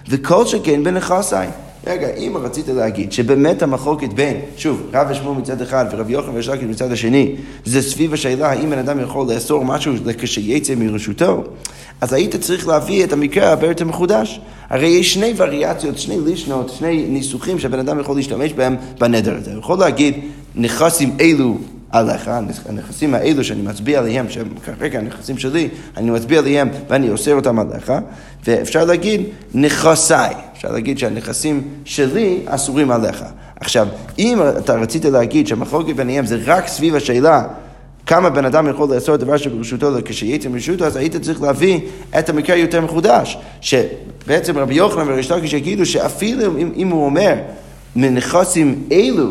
וכל 0.09 0.47
שכן 0.47 0.85
בנכסי. 0.85 1.37
רגע, 1.87 2.09
אם 2.09 2.37
רצית 2.43 2.69
להגיד 2.69 3.13
שבאמת 3.13 3.63
המחלוקת 3.63 4.13
בין, 4.13 4.41
שוב, 4.57 4.83
רב 4.93 5.07
ושמואל 5.11 5.37
מצד 5.37 5.63
אחד 5.63 5.85
ורב 5.93 6.11
יוחנן 6.11 6.37
לקיש 6.37 6.65
מצד 6.65 6.93
השני, 6.93 7.35
זה 7.65 7.83
סביב 7.83 8.15
השאלה 8.15 8.51
האם 8.51 8.71
בן 8.71 8.79
אדם 8.79 9.01
יכול 9.01 9.33
לאסור 9.35 9.65
משהו 9.65 9.95
כשיצא 10.19 10.75
מרשותו, 10.75 11.45
אז 12.01 12.13
היית 12.13 12.37
צריך 12.37 12.69
להביא 12.69 13.05
את 13.05 13.13
המקרה 13.13 13.51
הרבה 13.51 13.67
יותר 13.67 13.85
מחודש. 13.85 14.41
הרי 14.71 14.87
יש 14.87 15.15
שני 15.15 15.33
וריאציות, 15.37 15.99
שני 15.99 16.21
לישנות, 16.21 16.73
שני 16.79 17.07
ניסוחים 17.09 17.59
שהבן 17.59 17.79
אדם 17.79 18.01
יכול 18.01 18.17
להשתמש 18.17 18.53
בהם 18.53 18.77
בנדר 18.99 19.37
הזה. 19.37 19.51
הוא 19.51 19.59
יכול 19.59 19.79
להגיד, 19.79 20.15
נכסים 20.55 21.17
אלו 21.21 21.59
עליך, 21.91 22.31
הנכסים 22.69 23.15
האלו 23.15 23.45
שאני 23.45 23.63
מצביע 23.63 23.99
עליהם, 23.99 24.29
שהם 24.29 24.49
כרגע 24.65 24.99
הנכסים 24.99 25.39
שלי, 25.39 25.69
אני 25.97 26.11
מצביע 26.11 26.39
עליהם 26.39 26.69
ואני 26.89 27.11
אוסר 27.11 27.35
אותם 27.35 27.59
עליך, 27.59 27.93
ואפשר 28.47 28.85
להגיד 28.85 29.23
נכסיי, 29.55 30.35
אפשר 30.57 30.73
להגיד 30.73 30.99
שהנכסים 30.99 31.63
שלי 31.85 32.41
אסורים 32.47 32.91
עליך. 32.91 33.25
עכשיו, 33.61 33.89
אם 34.19 34.39
אתה 34.59 34.75
רצית 34.75 35.05
להגיד 35.05 35.47
שהמחלוקת 35.47 35.97
ביניהם 35.97 36.27
זה 36.27 36.39
רק 36.45 36.67
סביב 36.67 36.95
השאלה 36.95 37.45
כמה 38.07 38.31
בן 38.31 38.45
אדם 38.45 38.69
יכול 38.69 38.89
לעשות 38.95 39.21
דבר 39.21 39.37
שברשותו 39.37 39.91
כשיצא 40.05 40.49
מרשותו, 40.49 40.85
אז 40.85 40.97
היית 40.97 41.17
צריך 41.17 41.43
להביא 41.43 41.81
את 42.19 42.29
המקרה 42.29 42.57
יותר 42.57 42.81
מחודש. 42.81 43.39
שבעצם 43.61 44.59
רבי 44.59 44.75
יוחנן 44.75 45.09
וריש 45.09 45.31
לקיש 45.31 45.53
יגידו 45.53 45.87
שאפילו 45.87 46.59
אם, 46.59 46.73
אם 46.77 46.89
הוא 46.89 47.05
אומר 47.05 47.35
מנכסים 47.97 48.83
אלו 48.93 49.31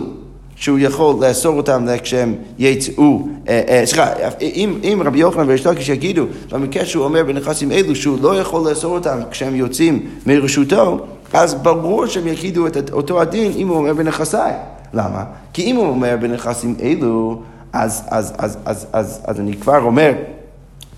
שהוא 0.56 0.80
יכול 0.80 1.16
לאסור 1.28 1.58
אותם 1.58 1.86
כשהם 2.04 2.36
יצאו, 2.60 3.28
אה, 3.50 3.62
אה, 3.70 3.86
סליחה, 3.86 4.08
אם, 4.42 4.80
אם 4.84 5.02
רבי 5.06 5.20
יוחנן 5.20 5.50
וריש 5.50 5.66
לקיש 5.66 5.90
יגידו, 5.90 6.26
במקרה 6.52 6.86
שהוא 6.86 7.04
אומר 7.04 7.24
בנכסים 7.24 7.72
אלו 7.72 7.96
שהוא 7.96 8.18
לא 8.22 8.40
יכול 8.40 8.70
לאסור 8.70 8.96
אותם 8.96 9.20
כשהם 9.32 9.56
יוצאים 9.56 10.06
מרשותו, 10.26 11.06
אז 11.34 11.54
ברור 11.54 12.06
שהם 12.06 12.28
יגידו 12.28 12.68
את 12.68 12.92
אותו 12.92 13.22
הדין 13.22 13.52
אם 13.56 13.68
הוא 13.68 13.78
אומר 13.78 13.94
בנכסיי. 13.94 14.54
למה? 14.94 15.24
כי 15.54 15.62
אם 15.62 15.76
הוא 15.76 15.88
אומר 15.88 16.16
בנכסים 16.22 16.76
אלו, 16.82 17.42
אז, 17.74 18.04
אז, 18.08 18.34
אז, 18.38 18.58
אז, 18.66 18.88
אז, 18.94 19.22
אז 19.26 19.40
אני 19.40 19.54
כבר 19.54 19.80
אומר 19.80 20.12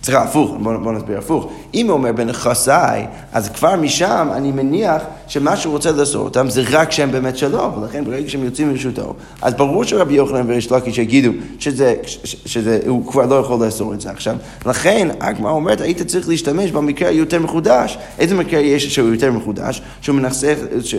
סליחה, 0.05 0.23
הפוך, 0.23 0.55
בואו 0.61 0.79
בוא 0.79 0.91
נסביר 0.91 1.17
הפוך. 1.17 1.49
אם 1.73 1.85
הוא 1.85 1.93
אומר 1.93 2.11
בנכסיי, 2.11 3.07
אז 3.33 3.49
כבר 3.49 3.75
משם 3.75 4.27
אני 4.33 4.51
מניח 4.51 5.01
שמה 5.27 5.57
שהוא 5.57 5.73
רוצה 5.73 5.91
לאסור 5.91 6.23
אותם 6.23 6.49
זה 6.49 6.63
רק 6.71 6.91
שהם 6.91 7.11
באמת 7.11 7.37
שלו, 7.37 7.71
ולכן 7.81 8.05
ברגע 8.05 8.29
שהם 8.29 8.43
יוצאים 8.43 8.69
מרשותו, 8.69 9.13
אז 9.41 9.53
ברור 9.53 9.83
שרבי 9.83 10.13
יוחנן 10.13 10.51
וריש 10.51 10.71
לקיש 10.71 10.97
יגידו 10.97 11.31
שזה, 11.59 11.95
שזה, 12.23 12.79
הוא 12.87 13.11
כבר 13.11 13.25
לא 13.25 13.35
יכול 13.35 13.65
לאסור 13.65 13.93
את 13.93 14.01
זה 14.01 14.09
עכשיו. 14.09 14.35
לכן, 14.65 15.07
הגמרא 15.21 15.51
אומרת, 15.51 15.81
היית 15.81 16.01
צריך 16.01 16.29
להשתמש 16.29 16.71
במקרה 16.71 17.09
היותר 17.09 17.39
מחודש. 17.39 17.97
איזה 18.19 18.35
מקרה 18.35 18.59
יש 18.59 18.95
שהוא 18.95 19.09
יותר 19.09 19.31
מחודש? 19.31 19.81
שהוא 20.01 20.15
מנסח, 20.15 20.55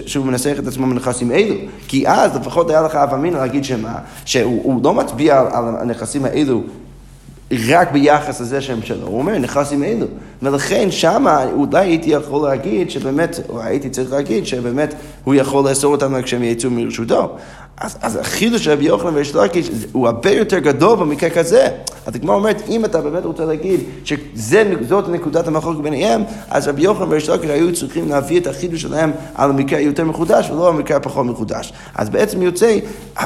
שהוא 0.07 0.27
מנסח 0.27 0.57
את 0.59 0.67
עצמו 0.67 0.87
בנכסים 0.87 1.33
אלו. 1.33 1.55
כי 1.89 2.09
אז 2.09 2.37
לפחות 2.37 2.71
היה 2.71 2.83
לך 2.83 2.95
אב 2.95 3.15
אמינא 3.15 3.37
להגיד 3.37 3.65
שמה? 3.65 3.95
שהוא 4.25 4.81
לא 4.85 4.95
מצביע 4.95 5.41
על 5.53 5.65
הנכסים 5.81 6.25
האלו 6.25 6.63
רק 7.53 7.93
ביחס 7.93 8.41
לזה 8.41 8.61
שהם 8.61 8.83
שלו, 8.83 9.07
הוא 9.07 9.19
אומר, 9.19 9.38
נכנסים 9.38 9.85
אלו. 9.85 10.07
ולכן 10.43 10.91
שמה 10.91 11.45
אולי 11.45 11.87
הייתי 11.87 12.11
יכול 12.11 12.49
להגיד 12.49 12.91
שבאמת, 12.91 13.41
או 13.49 13.62
הייתי 13.62 13.91
צריך 13.91 14.12
להגיד 14.12 14.47
שבאמת 14.47 14.95
הוא 15.25 15.35
יכול 15.35 15.69
לאסור 15.69 15.93
אותם 15.93 16.23
כשהם 16.23 16.43
יצאו 16.43 16.71
מרשותו. 16.71 17.37
אז, 17.80 17.97
אז 18.02 18.16
החידוש 18.16 18.64
של 18.64 18.71
רבי 18.71 18.85
יוחנן 18.85 19.14
ויש 19.14 19.35
לקיש 19.35 19.71
הוא 19.92 20.06
הרבה 20.06 20.30
יותר 20.30 20.59
גדול 20.59 20.99
במקרה 20.99 21.30
כזה. 21.30 21.68
אז 22.06 22.14
הגמרא 22.14 22.35
אומרת, 22.35 22.62
אם 22.68 22.85
אתה 22.85 23.00
באמת 23.00 23.25
רוצה 23.25 23.45
להגיד 23.45 23.80
שזאת 24.04 25.09
נקודת 25.09 25.49
המחלוקת 25.49 25.80
ביניהם, 25.80 26.23
אז 26.50 26.68
רבי 26.68 26.83
יוחנן 26.83 27.09
ויש 27.09 27.28
לקיש 27.28 27.50
היו 27.50 27.75
צריכים 27.75 28.09
להביא 28.09 28.40
את 28.40 28.47
החידוש 28.47 28.83
שלהם 28.83 29.12
על 29.35 29.50
המקרה 29.50 29.78
היותר 29.78 30.04
מחודש 30.04 30.50
ולא 30.50 30.68
על 30.68 30.75
המקרה 30.75 30.97
הפחות 30.97 31.26
מחודש. 31.26 31.73
אז 31.95 32.11
בעצם 32.11 32.42
יוצא 32.42 32.78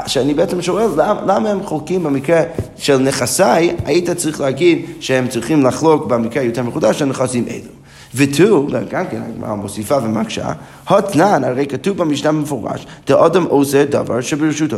שאני 0.06 0.34
בעצם 0.34 0.62
שואל, 0.62 0.90
למה, 0.96 1.20
למה 1.26 1.50
הם 1.50 1.62
חולקים 1.62 2.02
במקרה 2.02 2.42
של 2.76 2.98
נכסיי, 2.98 3.76
היית 3.84 4.10
צריך 4.10 4.40
להגיד 4.40 4.86
שהם 5.00 5.28
צריכים 5.28 5.66
לחלוק 5.66 6.06
במקרה 6.06 6.42
היותר 6.42 6.62
מחודש 6.62 6.98
של 6.98 7.04
נכסים 7.04 7.44
אלו. 7.48 7.79
ותו, 8.14 8.66
גם 8.90 9.06
כן 9.10 9.22
הגמרא 9.28 9.54
מוסיפה 9.54 9.98
ומקשה, 10.02 10.52
התנן, 10.86 11.44
הרי 11.44 11.66
כתוב 11.66 11.96
במשנה 11.96 12.32
במפורש, 12.32 12.86
דאדם 13.06 13.44
עושה 13.44 13.84
דבר 13.84 14.20
שברשותו 14.20 14.76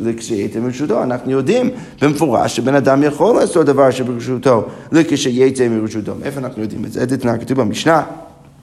לכשייצא 0.00 0.60
מרשותו. 0.60 1.02
אנחנו 1.02 1.30
יודעים 1.30 1.70
במפורש 2.02 2.56
שבן 2.56 2.74
אדם 2.74 3.02
יכול 3.02 3.36
לעשות 3.36 3.66
דבר 3.66 3.90
שברשותו 3.90 4.64
לכשייצא 4.92 5.68
מרשותו. 5.68 6.12
איפה 6.22 6.40
אנחנו 6.40 6.62
יודעים 6.62 6.84
את 6.84 6.92
זה? 6.92 7.06
דתנא 7.06 7.38
כתוב 7.38 7.60
במשנה. 7.60 8.02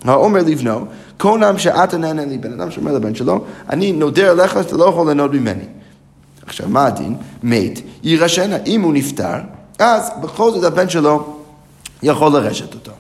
האומר 0.05 0.41
לבנו, 0.46 0.86
קונם 1.17 1.58
שאתה 1.58 1.98
נהנה 1.98 2.25
לי, 2.25 2.38
בן 2.38 2.62
אדם 2.62 2.72
שאומר 2.72 2.91
לבן 2.91 3.15
שלו, 3.15 3.43
אני 3.70 3.91
נודר 3.91 4.32
עליך 4.32 4.53
שאתה 4.63 4.77
לא 4.77 4.86
יכול 4.86 5.05
ליהנות 5.05 5.34
ממני. 5.34 5.63
עכשיו, 6.46 6.70
מה 6.70 6.86
הדין? 6.86 7.15
מת, 7.43 7.79
יירשנה. 8.03 8.58
אם 8.65 8.82
הוא 8.82 8.93
נפטר, 8.93 9.36
אז 9.79 10.12
בכל 10.22 10.51
זאת 10.51 10.63
הבן 10.63 10.89
שלו 10.89 11.34
יכול 12.03 12.32
לרשת 12.32 12.74
אותו. 12.74 12.91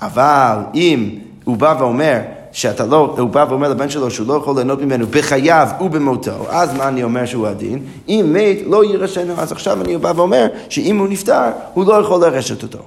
אבל 0.00 0.56
אם 0.74 1.10
הוא 1.44 1.56
בא 1.56 1.74
ואומר 1.78 2.18
שאתה 2.52 2.86
לא, 2.86 3.14
הוא 3.18 3.28
בא 3.28 3.46
ואומר 3.48 3.68
לבן 3.68 3.90
שלו 3.90 4.10
שהוא 4.10 4.28
לא 4.28 4.34
יכול 4.34 4.54
ליהנות 4.54 4.82
ממנו 4.82 5.06
בחייו 5.06 5.68
ובמותו, 5.80 6.46
אז 6.50 6.74
מה 6.74 6.88
אני 6.88 7.02
אומר 7.02 7.26
שהוא 7.26 7.46
הדין? 7.46 7.78
אם 8.08 8.26
מת 8.32 8.58
לא 8.66 8.84
יירשנו, 8.84 9.34
אז 9.38 9.52
עכשיו 9.52 9.82
אני 9.82 9.96
בא 9.96 10.12
ואומר 10.16 10.46
שאם 10.68 10.98
הוא 10.98 11.08
נפטר, 11.08 11.50
הוא 11.74 11.84
לא 11.86 11.94
יכול 11.94 12.20
לרשת 12.20 12.62
אותו. 12.62 12.78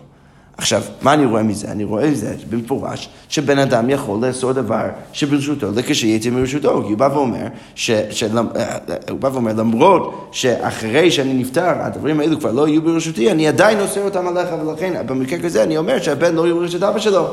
עכשיו, 0.57 0.81
מה 1.01 1.13
אני 1.13 1.25
רואה 1.25 1.43
מזה? 1.43 1.71
אני 1.71 1.83
רואה 1.83 2.09
מזה 2.09 2.35
במפורש 2.49 3.09
שבן 3.29 3.59
אדם 3.59 3.89
יכול 3.89 4.19
לעשות 4.21 4.55
דבר 4.55 4.85
שברשותו 5.13 5.67
לכשיצא 5.75 6.29
מרשותו. 6.29 6.83
כי 6.83 6.89
הוא 6.89 6.97
בא 6.97 7.09
ואומר, 7.13 7.45
ש, 7.75 7.91
שלמ, 8.09 8.47
אה, 8.55 8.77
הוא 9.09 9.19
בא 9.19 9.29
ואומר, 9.33 9.53
למרות 9.53 10.29
שאחרי 10.31 11.11
שאני 11.11 11.33
נפטר, 11.33 11.73
הדברים 11.79 12.19
האלו 12.19 12.39
כבר 12.39 12.51
לא 12.51 12.67
יהיו 12.67 12.81
ברשותי, 12.81 13.31
אני 13.31 13.47
עדיין 13.47 13.79
עושה 13.79 14.03
אותם 14.03 14.27
עליך, 14.27 14.49
ולכן 14.65 15.07
במקרה 15.07 15.39
כזה 15.39 15.63
אני 15.63 15.77
אומר 15.77 16.01
שהבן 16.01 16.35
לא 16.35 16.45
יהיו 16.45 16.55
ברשות 16.55 16.83
אבא 16.83 16.99
שלו. 16.99 17.27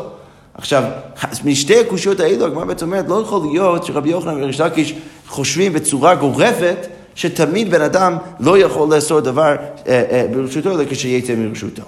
עכשיו, 0.54 0.82
משתי 1.44 1.80
הקושיות 1.80 2.20
האלו, 2.20 2.46
הגמרא 2.46 2.64
בעצם 2.64 2.86
אומרת, 2.86 3.08
לא 3.08 3.22
יכול 3.22 3.40
להיות 3.52 3.84
שרבי 3.84 4.10
יוחנן 4.10 4.42
וריש 4.42 4.60
לקיש 4.60 4.94
חושבים 5.28 5.72
בצורה 5.72 6.14
גורפת 6.14 6.86
שתמיד 7.14 7.70
בן 7.70 7.82
אדם 7.82 8.16
לא 8.40 8.58
יכול 8.58 8.90
לעשות 8.90 9.24
דבר 9.24 9.56
אה, 9.88 10.02
אה, 10.10 10.26
ברשותו 10.32 10.70
אלא 10.70 10.84
מרשותו. 11.36 11.82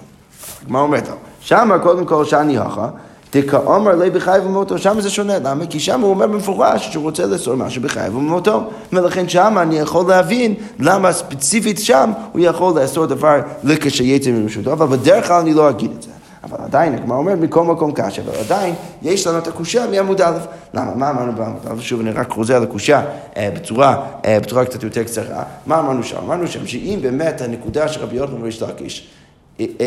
הגמרא 0.64 0.82
אומרת 0.82 1.08
שמה 1.40 1.78
קודם 1.78 2.04
כל 2.04 2.24
שאני 2.24 2.58
הכה, 2.58 2.88
דכאומר 3.34 3.94
לי 3.94 4.10
בחייב 4.10 4.46
ומותו, 4.46 4.78
שם 4.78 5.00
זה 5.00 5.10
שונה, 5.10 5.38
למה? 5.38 5.66
כי 5.66 5.80
שם 5.80 6.00
הוא 6.00 6.10
אומר 6.10 6.26
במפורש 6.26 6.88
שהוא 6.92 7.02
רוצה 7.02 7.26
לאסור 7.26 7.54
משהו 7.54 7.82
בחייב 7.82 8.16
ומותו, 8.16 8.62
ולכן 8.92 9.28
שם 9.28 9.58
אני 9.62 9.78
יכול 9.78 10.08
להבין 10.08 10.54
למה 10.78 11.12
ספציפית 11.12 11.78
שם 11.78 12.12
הוא 12.32 12.40
יכול 12.40 12.80
לאסור 12.80 13.06
דבר 13.06 13.40
לכשיצא 13.64 14.30
מרשותו, 14.30 14.72
אבל 14.72 14.86
בדרך 14.86 15.26
כלל 15.26 15.40
אני 15.40 15.54
לא 15.54 15.70
אגיד 15.70 15.90
את 15.96 16.02
זה. 16.02 16.10
אבל 16.44 16.64
עדיין, 16.64 16.94
הגמרא 16.94 17.16
אומרת 17.16 17.38
מכל 17.38 17.64
מקום 17.64 17.92
קשה, 17.92 18.22
אבל 18.22 18.32
עדיין 18.38 18.74
יש 19.02 19.26
לנו 19.26 19.38
את 19.38 19.46
הקושייה 19.46 19.86
מעמוד 19.86 20.20
א'. 20.20 20.38
למה? 20.74 20.94
מה 20.94 21.10
אמרנו 21.10 21.32
בעמוד 21.32 21.66
א'? 21.70 21.80
שוב, 21.80 22.00
אני 22.00 22.10
רק 22.10 22.30
חוזר 22.30 22.58
לקושייה 22.58 23.02
אה, 23.36 23.50
בצורה, 23.54 24.06
אה, 24.24 24.40
בצורה 24.40 24.64
קצת 24.64 24.82
יותר 24.82 25.04
קצרה. 25.04 25.42
מה 25.66 25.78
אמרנו 25.78 26.02
שם? 26.02 26.16
אמרנו 26.16 26.46
שם 26.46 26.66
שאם 26.66 26.98
באמת 27.02 27.40
הנקודה 27.40 27.88
של 27.88 28.00
רבי 28.00 28.16
יוחנן 28.16 28.42
וריש 28.42 28.62
לקיש 28.62 29.08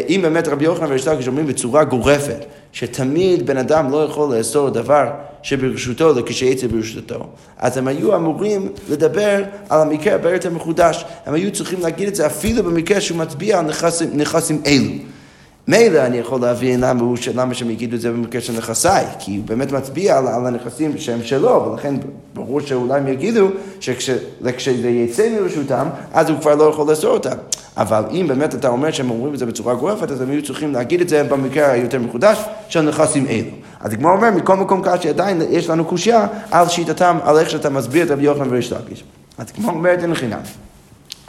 אם 0.09 0.19
באמת 0.23 0.47
רבי 0.47 0.65
יוחנן 0.65 0.87
וריש 0.89 1.07
לקיש 1.07 1.27
אומרים 1.27 1.47
בצורה 1.47 1.83
גורפת, 1.83 2.45
שתמיד 2.71 3.45
בן 3.45 3.57
אדם 3.57 3.91
לא 3.91 4.03
יכול 4.03 4.37
לאסור 4.37 4.69
דבר 4.69 5.09
שברשותו 5.41 6.13
לכשיצא 6.13 6.67
ברשותו, 6.67 7.27
אז 7.57 7.77
הם 7.77 7.87
היו 7.87 8.15
אמורים 8.15 8.69
לדבר 8.89 9.43
על 9.69 9.81
המקרה 9.81 10.13
הרבה 10.13 10.33
יותר 10.33 10.49
מחודש. 10.49 11.05
הם 11.25 11.33
היו 11.33 11.51
צריכים 11.51 11.79
להגיד 11.81 12.07
את 12.07 12.15
זה 12.15 12.25
אפילו 12.25 12.63
במקרה 12.63 13.01
שהוא 13.01 13.17
מצביע 13.17 13.59
על 13.59 13.65
נכסים, 13.65 14.09
נכסים 14.13 14.61
אלו. 14.65 14.91
מילא 15.67 15.99
אני 15.99 16.17
יכול 16.17 16.41
להבין 16.41 16.79
למה, 16.79 17.01
הוא, 17.01 17.17
למה 17.35 17.53
שהם 17.53 17.69
יגידו 17.69 17.95
את 17.95 18.01
זה 18.01 18.11
במקרה 18.11 18.41
של 18.41 18.53
נכסיי, 18.57 19.05
כי 19.19 19.35
הוא 19.37 19.45
באמת 19.45 19.71
מצביע 19.71 20.17
על, 20.17 20.27
על 20.27 20.45
הנכסים 20.47 20.97
שהם 20.97 21.23
שלו, 21.23 21.71
ולכן 21.71 21.95
ברור 22.33 22.61
שאולי 22.61 22.99
הם 22.99 23.07
יגידו 23.07 23.47
שכשזה 23.79 24.89
יצא 24.89 25.29
מרשותם, 25.29 25.87
אז 26.13 26.29
הוא 26.29 26.39
כבר 26.39 26.55
לא 26.55 26.63
יכול 26.63 26.89
לאסור 26.89 27.13
אותם. 27.13 27.35
אבל 27.77 28.03
אם 28.11 28.25
באמת 28.27 28.55
אתה 28.55 28.67
אומר 28.67 28.91
שהם 28.91 29.09
אומרים 29.09 29.33
את 29.33 29.39
זה 29.39 29.45
בצורה 29.45 29.75
גורפת, 29.75 30.11
אז 30.11 30.21
הם 30.21 30.29
היו 30.29 30.43
צריכים 30.43 30.73
להגיד 30.73 31.01
את 31.01 31.09
זה 31.09 31.23
במקרה 31.23 31.71
היותר 31.71 31.99
מחודש 31.99 32.37
של 32.69 32.81
נכסים 32.81 33.27
אלו. 33.27 33.51
אז 33.79 33.93
הגמרא 33.93 34.11
אומר, 34.11 34.31
מכל 34.31 34.55
מקום 34.55 34.81
קשי 34.85 35.09
עדיין 35.09 35.41
יש 35.49 35.69
לנו 35.69 35.85
קושייה 35.85 36.27
על 36.51 36.69
שיטתם, 36.69 37.17
על 37.23 37.37
איך 37.37 37.49
שאתה 37.49 37.69
מסביר 37.69 38.05
את 38.05 38.11
רבי 38.11 38.23
יוחנן 38.23 38.47
וריש 38.49 38.73
לקיש. 38.73 39.03
אז 39.37 39.45
הגמרא 39.57 39.73
אומרת 39.73 39.99
אין 39.99 40.15
חינם. 40.15 40.39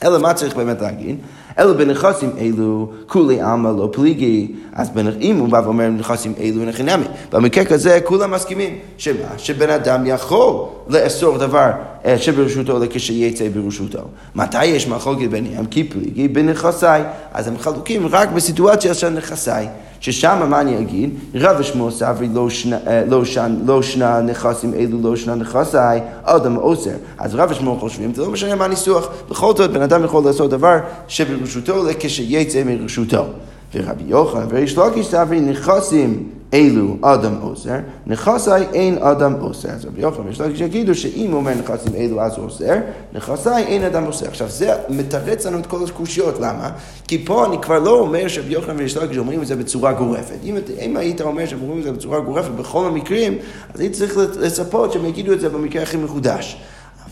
אלא 0.04 0.18
מה 0.18 0.34
צריך 0.34 0.56
באמת 0.56 0.80
להגיד? 0.82 1.16
אלא 1.58 1.72
בנכסים 1.72 2.30
אלו, 2.38 2.90
כולי 3.06 3.40
עלמא 3.40 3.68
לא 3.68 3.88
פליגי, 3.92 4.52
אז 4.72 4.90
אם 5.20 5.36
הוא 5.38 5.48
בא 5.48 5.60
ואומר 5.64 5.88
בנכסים 5.88 6.32
אלו 6.40 6.60
אין 6.60 6.72
חינמי. 6.72 7.04
במקרה 7.30 7.64
כזה 7.64 8.00
כולם 8.04 8.30
מסכימים, 8.30 8.78
שמה? 8.98 9.38
שבן 9.38 9.70
אדם 9.70 10.06
יכול 10.06 10.64
לאסור 10.88 11.38
דבר 11.38 11.70
שברשותו 12.16 12.78
לכשיצא 12.78 13.48
ברשותו. 13.48 14.00
מתי 14.34 14.64
יש 14.64 14.88
מחלוקת 14.88 15.28
ביניהם? 15.30 15.66
כי 15.66 15.84
פליגי 15.84 16.28
בנכסיי. 16.28 17.02
אז 17.32 17.48
הם 17.48 17.58
חלוקים 17.58 18.06
רק 18.06 18.28
בסיטואציה 18.28 18.94
של 18.94 19.08
נכסיי. 19.08 19.68
ששם 20.00 20.46
מה 20.48 20.60
אני 20.60 20.78
אגיד? 20.78 21.10
רב 21.34 21.56
ושמו 21.60 21.90
סברי 21.90 22.28
לא, 22.34 22.50
שנה, 22.50 22.78
אה, 22.86 23.04
לא, 23.08 23.24
שנ, 23.24 23.56
לא 23.66 23.82
שנה 23.82 24.20
נכסים 24.20 24.74
אלו 24.74 24.98
לא 25.02 25.16
שנה 25.16 25.34
נכסיי, 25.34 26.00
אדם 26.22 26.56
אוסר. 26.56 26.90
אז 27.18 27.34
רב 27.34 27.50
ושמו 27.50 27.76
חושבים, 27.80 28.14
זה 28.14 28.22
לא 28.22 28.30
משנה 28.30 28.54
מה 28.54 28.64
הניסוח. 28.64 29.08
בכל 29.30 29.52
זאת, 29.56 29.70
בן 29.70 29.82
אדם 29.82 30.04
יכול 30.04 30.24
לעשות 30.24 30.50
דבר 30.50 30.78
שברשותו 31.08 31.84
כשיצא 31.98 32.62
מרשותו. 32.66 33.24
ורבי 33.74 34.04
יוחנן 34.06 34.46
וריש 34.48 34.78
לקיש 34.78 35.06
סברי 35.06 35.40
נכסים 35.40 36.28
אלו 36.54 36.96
אדם 37.02 37.34
אוסר, 37.42 37.76
נכסי 38.06 38.50
אין 38.72 38.98
אדם 38.98 39.34
אוסר. 39.40 39.68
אז 39.68 39.84
רבי 39.84 40.00
יוחנן 40.02 40.24
וריש 40.26 40.40
לקיש 40.40 40.60
יגידו 40.60 40.94
שאם 40.94 41.30
הוא 41.30 41.36
אומר 41.36 41.52
נכסים 41.54 41.94
אלו 41.96 42.20
אז 42.20 42.36
הוא 42.36 42.44
אוסר, 42.44 42.74
נכסי 43.12 43.50
אין 43.56 43.84
אדם 43.84 44.06
אוסר. 44.06 44.28
עכשיו 44.28 44.48
זה 44.48 44.72
מתרץ 44.88 45.46
לנו 45.46 45.58
את 45.58 45.66
כל 45.66 45.84
הקושיות, 45.84 46.34
למה? 46.40 46.70
כי 47.08 47.24
פה 47.24 47.46
אני 47.46 47.58
כבר 47.62 47.78
לא 47.78 48.00
אומר 48.00 48.28
שרבי 48.28 48.54
יוחנן 48.54 48.76
וריש 48.76 48.96
לקיש 48.96 49.18
אומרים 49.18 49.42
את 49.42 49.46
זה 49.46 49.56
בצורה 49.56 49.92
גורפת. 49.92 50.38
אם, 50.44 50.56
אם 50.80 50.96
היית 50.96 51.20
אומר 51.20 51.46
שהם 51.46 51.62
אומרים 51.62 51.78
את 51.78 51.84
זה 51.84 51.92
בצורה 51.92 52.20
גורפת 52.20 52.50
בכל 52.50 52.86
המקרים, 52.86 53.38
אז 53.74 53.80
הייתי 53.80 53.94
צריך 53.94 54.16
לצפות 54.16 54.92
שהם 54.92 55.06
יגידו 55.06 55.32
את 55.32 55.40
זה 55.40 55.48
במקרה 55.48 55.82
הכי 55.82 55.96
מחודש. 55.96 56.56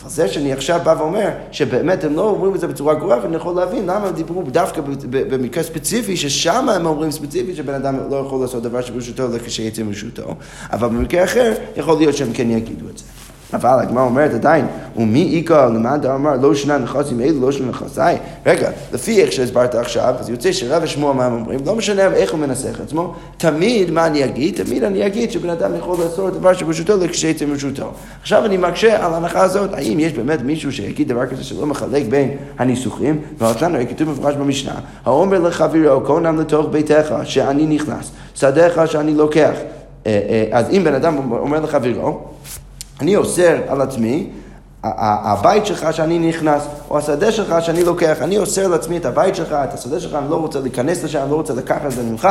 אבל 0.03 0.11
זה 0.11 0.27
שאני 0.27 0.53
עכשיו 0.53 0.79
בא 0.83 0.95
ואומר 0.99 1.29
שבאמת 1.51 2.03
הם 2.03 2.15
לא 2.15 2.29
אומרים 2.29 2.55
את 2.55 2.59
זה 2.59 2.67
בצורה 2.67 2.95
גרועה, 2.95 3.19
ואני 3.23 3.35
יכול 3.35 3.55
להבין 3.55 3.83
למה 3.83 4.07
הם 4.07 4.13
דיברו 4.13 4.43
דווקא 4.43 4.81
במקרה 5.09 5.63
ספציפי, 5.63 6.17
ששם 6.17 6.69
הם 6.69 6.85
אומרים 6.85 7.11
ספציפית 7.11 7.55
שבן 7.55 7.73
אדם 7.73 7.97
לא 8.11 8.15
יכול 8.15 8.41
לעשות 8.41 8.63
דבר 8.63 8.81
שברשותו 8.81 9.27
לא 9.27 9.39
כשיצא 9.39 9.83
מרשותו, 9.83 10.35
אבל 10.71 10.87
במקרה 10.87 11.23
אחר 11.23 11.53
יכול 11.77 11.97
להיות 11.97 12.17
שהם 12.17 12.33
כן 12.33 12.51
יגידו 12.51 12.89
את 12.89 12.97
זה. 12.97 13.03
אבל 13.53 13.79
הגמרא 13.81 14.03
אומרת 14.03 14.33
עדיין, 14.33 14.65
ומי 14.97 15.37
איכא 15.37 15.67
למאן 15.75 16.01
דאמר 16.01 16.35
לא 16.41 16.55
שנה 16.55 16.77
נכסים 16.77 17.21
אלו 17.21 17.41
לא 17.41 17.51
שנה 17.51 17.69
נכסי? 17.69 18.01
רגע, 18.45 18.69
לפי 18.93 19.21
איך 19.21 19.31
שהסברת 19.31 19.75
עכשיו, 19.75 20.15
אז 20.19 20.29
יוצא 20.29 20.51
שרב 20.51 20.83
ושמוע 20.83 21.13
מה 21.13 21.25
הם 21.25 21.33
אומרים, 21.33 21.59
לא 21.65 21.75
משנה 21.75 22.01
איך 22.01 22.31
הוא 22.31 22.39
מנסח 22.39 22.75
את 22.75 22.79
עצמו, 22.79 23.13
תמיד 23.37 23.91
מה 23.91 24.07
אני 24.07 24.25
אגיד? 24.25 24.63
תמיד 24.63 24.83
אני 24.83 25.05
אגיד 25.05 25.31
שבן 25.31 25.49
אדם 25.49 25.75
יכול 25.75 25.97
לעשות 26.03 26.33
דבר 26.33 26.53
שברשותו 26.53 26.97
לכשיצא 26.97 27.45
מרשותו. 27.45 27.91
עכשיו 28.21 28.45
אני 28.45 28.57
מקשה 28.57 29.05
על 29.05 29.13
ההנחה 29.13 29.41
הזאת, 29.41 29.73
האם 29.73 29.99
יש 29.99 30.13
באמת 30.13 30.41
מישהו 30.41 30.71
שיגיד 30.71 31.07
דבר 31.07 31.25
כזה 31.25 31.43
שלא 31.43 31.65
מחלק 31.65 32.03
בין 32.09 32.31
הניסוחים? 32.59 33.21
הרי 33.39 33.87
כתוב 33.87 34.09
מפורש 34.09 34.35
במשנה, 34.35 34.73
האומר 35.05 35.39
לחברו, 35.39 36.05
כהנם 36.05 36.39
לתוך 36.39 36.67
ביתך, 36.71 37.13
שאני 37.23 37.65
נכנס, 37.65 38.11
שדיך 38.35 38.81
שאני 38.85 39.13
לוקח. 39.13 39.53
אה, 40.07 40.19
אה, 40.29 40.57
אז 40.57 40.69
אם 40.69 40.83
בן 40.83 40.93
אדם 40.93 41.31
אומר 41.31 41.59
לחברו, 41.59 42.21
אני 43.03 43.15
אוסר 43.15 43.57
על 43.67 43.81
עצמי, 43.81 44.27
הבית 44.83 45.65
שלך 45.65 45.93
שאני 45.93 46.19
נכנס, 46.19 46.67
או 46.89 46.97
השדה 46.97 47.31
שלך 47.31 47.55
שאני 47.59 47.83
לוקח, 47.83 48.17
אני 48.21 48.37
אוסר 48.37 48.65
על 48.65 48.73
עצמי 48.73 48.97
את 48.97 49.05
הבית 49.05 49.35
שלך, 49.35 49.51
את 49.51 49.73
השדה 49.73 49.99
שלך, 49.99 50.13
אני 50.13 50.29
לא 50.29 50.35
רוצה 50.35 50.59
להיכנס 50.59 51.03
לשם, 51.03 51.27
לא 51.29 51.35
רוצה 51.35 51.53
לקחת 51.53 51.85
את 51.85 51.91
זה 51.91 52.03
ממך, 52.03 52.27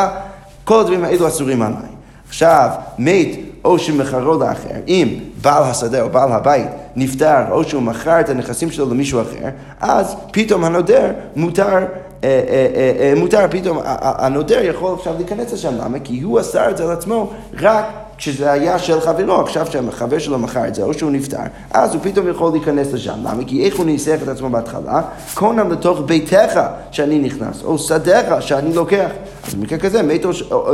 כל 0.65 0.81
הדברים 0.81 1.05
האלו 1.05 1.29
אסורים 1.29 1.63
עליי. 1.63 1.91
עכשיו, 2.29 2.71
מת 2.99 3.29
או 3.65 3.79
שמכרו 3.79 4.39
לאחר, 4.39 4.81
אם 4.89 5.19
בעל 5.43 5.63
השדה 5.63 6.03
או 6.03 6.09
בעל 6.09 6.33
הבית 6.33 6.67
נפטר, 6.97 7.43
או 7.51 7.65
שהוא 7.65 7.83
מכר 7.83 8.21
את 8.21 8.29
הנכסים 8.29 8.71
שלו 8.71 8.91
למישהו 8.91 9.21
אחר, 9.21 9.49
אז 9.81 10.17
פתאום 10.33 10.65
הנודר 10.65 11.11
מותר 11.37 11.77
אה, 11.77 11.85
אה, 12.25 12.93
אה, 13.01 13.13
מותר 13.17 13.47
פתאום, 13.51 13.79
הנודר 13.85 14.61
יכול 14.65 14.95
עכשיו 14.95 15.15
להיכנס 15.17 15.53
לשם, 15.53 15.75
למה? 15.79 15.99
כי 15.99 16.21
הוא 16.21 16.41
אסר 16.41 16.71
את 16.71 16.77
זה 16.77 16.85
על 16.85 16.91
עצמו 16.91 17.31
רק 17.61 17.85
כשזה 18.23 18.53
היה 18.53 18.79
של 18.79 19.01
חברו, 19.01 19.41
עכשיו 19.41 19.67
שהחבר 19.71 20.19
שלו 20.19 20.39
מכר 20.39 20.69
את 20.69 20.75
זה, 20.75 20.83
או 20.83 20.95
שהוא 20.95 21.11
נפטר, 21.11 21.39
אז 21.71 21.95
הוא 21.95 22.03
פתאום 22.03 22.29
יכול 22.29 22.53
להיכנס 22.53 22.93
לשם. 22.93 23.19
למה? 23.19 23.45
כי 23.47 23.65
איך 23.65 23.77
הוא 23.77 23.87
ניסח 23.87 24.19
את 24.23 24.29
עצמו 24.29 24.51
בהתחלה? 24.51 25.03
קונם 25.35 25.73
לתוך 25.73 26.01
ביתך 26.07 26.61
שאני 26.91 27.19
נכנס, 27.19 27.63
או 27.65 27.79
שדיך 27.79 28.27
שאני 28.41 28.75
לוקח. 28.75 29.11
אז 29.47 29.55
במקרה 29.55 29.79
כזה, 29.79 30.03
מת 30.03 30.25
או, 30.25 30.31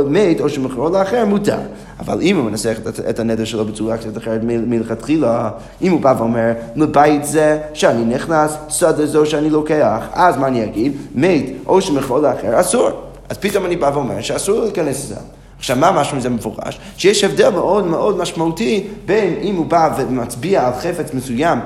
מת 0.07 0.41
או 0.41 0.49
שמכרו 0.49 0.89
לאחר 0.89 1.25
מותר. 1.25 1.57
אבל 1.99 2.21
אם 2.21 2.37
הוא 2.37 2.45
מנסח 2.45 2.77
את, 2.87 2.99
את 3.09 3.19
הנדר 3.19 3.43
שלו 3.43 3.65
בצורה 3.65 3.97
קצת 3.97 4.17
אחרת 4.17 4.41
מלכתחילה, 4.43 5.49
אם 5.81 5.91
הוא 5.91 5.99
בא 6.01 6.15
ואומר, 6.17 6.51
לבית 6.75 7.25
זה 7.25 7.59
שאני 7.73 8.15
נכנס, 8.15 8.57
שדה 8.69 9.05
זו 9.05 9.25
שאני 9.25 9.49
לוקח, 9.49 10.07
אז 10.13 10.37
מה 10.37 10.47
אני 10.47 10.63
אגיד? 10.63 10.97
מת 11.15 11.45
או 11.67 11.81
שמכרו 11.81 12.19
לאחר, 12.19 12.59
אסור. 12.59 12.89
אז 13.29 13.37
פתאום 13.37 13.65
אני 13.65 13.75
בא 13.75 13.91
ואומר 13.93 14.21
שאסור 14.21 14.59
להיכנס 14.59 15.05
לזה. 15.05 15.38
עכשיו, 15.59 15.77
מה 15.77 15.91
משהו 15.91 16.17
מזה 16.17 16.29
מפורש? 16.29 16.79
שיש 16.97 17.23
הבדל 17.23 17.49
מאוד 17.49 17.87
מאוד 17.87 18.17
משמעותי 18.17 18.87
בין 19.05 19.35
אם 19.41 19.55
הוא 19.55 19.65
בא 19.65 19.89
ומצביע 19.97 20.67
על 20.67 20.73
חפץ 20.73 21.13
מסוים 21.13 21.59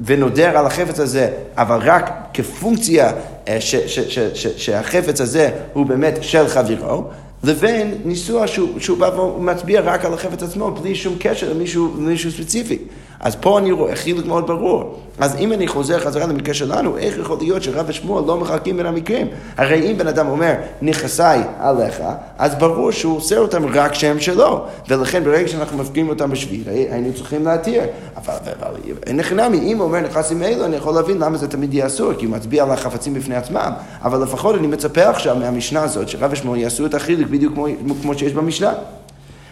ונודר 0.00 0.58
על 0.58 0.66
החפץ 0.66 1.00
הזה, 1.00 1.30
אבל 1.56 1.78
רק 1.82 2.12
כפונקציה 2.34 3.12
אה, 3.48 3.60
ש, 3.60 3.74
ש, 3.74 3.98
ש, 3.98 4.18
ש, 4.18 4.46
שהחפץ 4.46 5.20
הזה 5.20 5.50
הוא 5.72 5.86
באמת 5.86 6.18
של 6.20 6.48
חברו, 6.48 7.04
לבין 7.44 7.94
ניסוח 8.04 8.46
שהוא, 8.46 8.80
שהוא 8.80 8.98
בא 8.98 9.06
ומצביע 9.06 9.80
רק 9.80 10.04
על 10.04 10.14
החפץ 10.14 10.42
עצמו, 10.42 10.70
בלי 10.70 10.94
שום 10.94 11.16
קשר 11.18 11.50
למישהו, 11.50 11.94
למישהו 11.98 12.30
ספציפי. 12.30 12.78
אז 13.22 13.36
פה 13.36 13.58
אני 13.58 13.72
רואה 13.72 13.96
חילוק 13.96 14.26
מאוד 14.26 14.46
ברור. 14.46 14.98
אז 15.18 15.36
אם 15.36 15.52
אני 15.52 15.68
חוזר 15.68 16.00
חזרה 16.00 16.26
למקרה 16.26 16.54
שלנו, 16.54 16.96
איך 16.98 17.18
יכול 17.18 17.36
להיות 17.40 17.62
שרב 17.62 17.84
ושמואל 17.88 18.24
לא 18.26 18.36
מחלקים 18.36 18.76
בין 18.76 18.86
המקרים? 18.86 19.26
הרי 19.56 19.90
אם 19.90 19.98
בן 19.98 20.06
אדם 20.06 20.28
אומר, 20.28 20.52
נכסיי 20.82 21.42
עליך, 21.58 22.02
אז 22.38 22.54
ברור 22.54 22.90
שהוא 22.90 23.16
עושה 23.16 23.38
אותם 23.38 23.66
רק 23.66 23.94
שהם 23.94 24.20
שלו. 24.20 24.64
ולכן 24.88 25.24
ברגע 25.24 25.48
שאנחנו 25.48 25.78
מפקיעים 25.78 26.08
אותם 26.08 26.30
בשביל, 26.30 26.62
היינו 26.68 27.12
צריכים 27.14 27.44
להתיר. 27.44 27.82
אבל, 28.16 28.34
אבל 28.60 28.74
אין 29.06 29.16
לך 29.16 29.32
נמי, 29.32 29.58
אם 29.58 29.78
הוא 29.78 29.84
אומר 29.84 30.00
נכסים 30.00 30.42
אלו, 30.42 30.64
אני 30.64 30.76
יכול 30.76 30.94
להבין 30.94 31.18
למה 31.18 31.38
זה 31.38 31.48
תמיד 31.48 31.74
יהיה 31.74 31.86
אסור, 31.86 32.12
כי 32.14 32.26
הוא 32.26 32.34
מצביע 32.34 32.62
על 32.62 32.70
החפצים 32.70 33.14
בפני 33.14 33.36
עצמם. 33.36 33.72
אבל 34.02 34.22
לפחות 34.22 34.54
אני 34.54 34.66
מצפה 34.66 35.08
עכשיו 35.08 35.36
מהמשנה 35.36 35.82
הזאת, 35.82 36.08
שרב 36.08 36.30
ושמואל 36.32 36.58
יעשו 36.58 36.86
את 36.86 36.94
החילוק 36.94 37.28
בדיוק 37.30 37.54
כמו, 37.54 37.66
כמו 38.02 38.14
שיש 38.14 38.32
במשנה. 38.32 38.72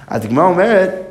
הדגמר 0.09 0.43
אומרת, 0.43 1.10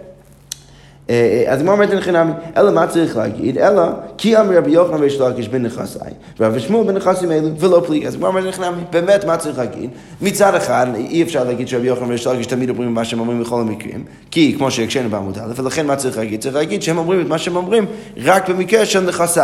אז 1.48 1.62
מה 1.64 1.72
אומרת 1.72 1.92
אין 1.92 2.02
חינמי? 2.02 2.32
אלא 2.58 2.72
מה 2.72 2.88
צריך 2.88 3.18
להגיד? 3.18 3.58
אלא 3.58 3.82
כי 4.18 4.38
אמר 4.38 4.58
רבי 4.58 4.72
יוחנן 4.72 5.02
ויש 5.02 5.20
לקיש 5.20 5.48
בן 5.48 5.62
נכסי, 5.62 6.00
ורבי 6.40 6.60
שמואל 6.60 6.88
בן 6.88 6.96
נכסים 6.96 7.32
אלו, 7.32 7.48
ולא 7.60 7.84
פליג. 7.88 8.06
אז 8.06 8.16
מה 8.16 8.28
אומרת 8.28 8.44
אין 8.44 8.52
חינמי? 8.52 8.82
באמת, 8.92 9.26
מה 9.26 9.38
צריך 9.38 9.58
להגיד? 9.58 9.90
מצד 10.22 10.56
אחד, 10.56 10.88
אי 10.96 11.24
אפשר 11.24 11.44
להגיד 11.44 11.68
שרבי 11.68 11.88
יוחנן 11.88 12.10
ויש 12.10 12.28
לקיש 12.28 12.46
תמיד 12.46 12.70
אומרים 12.70 12.94
מה 12.94 13.06
שהם 13.06 13.20
אומרים 13.20 13.42
בכל 13.42 13.62
המקרים, 13.62 14.04
כי 14.32 14.56
כמו 14.58 14.72
שהקשינו 14.72 15.10
בעמוד 15.10 15.38
א', 15.38 15.52
ולכן 15.56 15.88
מה 15.88 15.96
צריך 15.96 16.18
להגיד? 16.18 16.42
צריך 16.42 16.56
להגיד 16.56 16.82
שהם 16.82 16.98
אומרים 16.98 17.22
את 17.22 17.28
מה 17.28 17.38
שהם 17.38 17.56
אומרים 17.56 17.86
רק 18.24 18.50
במקרה 18.50 18.86
של 18.86 19.00
נכסי. 19.00 19.40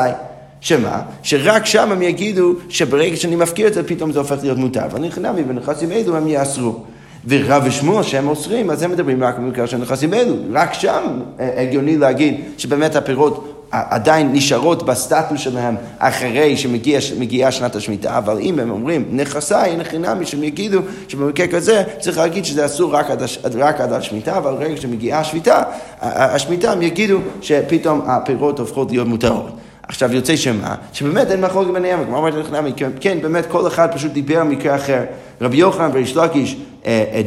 שמה? 0.62 1.02
שרק 1.24 1.66
שם 1.66 1.92
הם 1.92 2.02
יגידו 2.02 2.54
שברגע 2.70 3.16
שאני 3.16 3.36
מפקיר 3.36 3.68
את 3.68 3.74
זה, 3.74 3.84
פתאום 3.84 4.12
זה 4.12 4.20
הופך 4.20 4.38
להיות 4.42 4.58
מותר. 4.58 4.86
אבל 4.86 5.00
נכנמי 5.00 5.44
בנכסים 5.44 5.92
אלו 5.92 6.18
הם 6.18 6.28
יאסרו. 6.28 6.80
ורב 7.28 7.64
ושמואל 7.66 8.04
שהם 8.04 8.28
אוסרים, 8.28 8.70
אז 8.70 8.84
הם 8.84 8.92
מדברים 8.92 9.24
רק 9.24 9.38
במקרה 9.38 9.68
של 9.68 9.78
נכסים 9.78 10.14
אלו. 10.14 10.36
רק 10.54 10.74
שם 10.74 11.20
אה, 11.40 11.62
הגיוני 11.62 11.98
להגיד 11.98 12.42
שבאמת 12.58 12.96
הפירות 12.96 13.56
עדיין 13.72 14.32
נשארות 14.34 14.86
בסטטוס 14.86 15.40
שלהם 15.40 15.76
אחרי 15.98 16.58
שמגיעה 16.58 17.52
שנת 17.52 17.76
השמיטה, 17.76 18.18
אבל 18.18 18.38
אם 18.40 18.60
הם 18.60 18.72
אומרים 18.72 19.06
נכסיי, 19.12 19.72
אין 19.72 19.84
חינמי 19.84 20.26
שהם 20.26 20.44
יגידו 20.44 20.80
שבמקרה 21.08 21.48
כזה 21.48 21.84
צריך 22.00 22.18
להגיד 22.18 22.46
שזה 22.46 22.66
אסור 22.66 22.96
רק 22.96 23.12
עד, 23.12 23.22
רק 23.56 23.82
עד 23.82 23.94
השמיטה, 23.94 24.38
אבל 24.38 24.54
רגע 24.54 24.78
שמגיעה 24.78 25.20
השמיטה, 25.20 25.64
השמיטה 26.02 26.72
הם 26.72 26.82
יגידו 26.82 27.18
שפתאום 27.42 28.02
הפירות 28.06 28.60
הופכות 28.60 28.92
להיות 28.92 29.08
מותרות. 29.08 29.52
עכשיו 29.88 30.14
יוצא 30.14 30.36
שמה? 30.36 30.76
שבאמת 30.94 31.32
אין 31.32 31.42
מחלוקת 31.42 31.72
ביניהם, 31.74 32.06
כמו 32.06 32.18
אמרתי 32.18 32.38
לכם, 32.38 32.66
כן, 33.00 33.18
באמת 33.22 33.46
כל 33.46 33.68
אחד 33.68 33.88
פשוט 33.94 34.12
דיבר 34.12 34.40
על 34.40 34.48
מקרה 34.48 34.76
אחר. 34.76 35.04
רבי 35.42 35.58
יוחנן 35.58 35.90
וריש 35.94 36.16
לקיש 36.16 36.56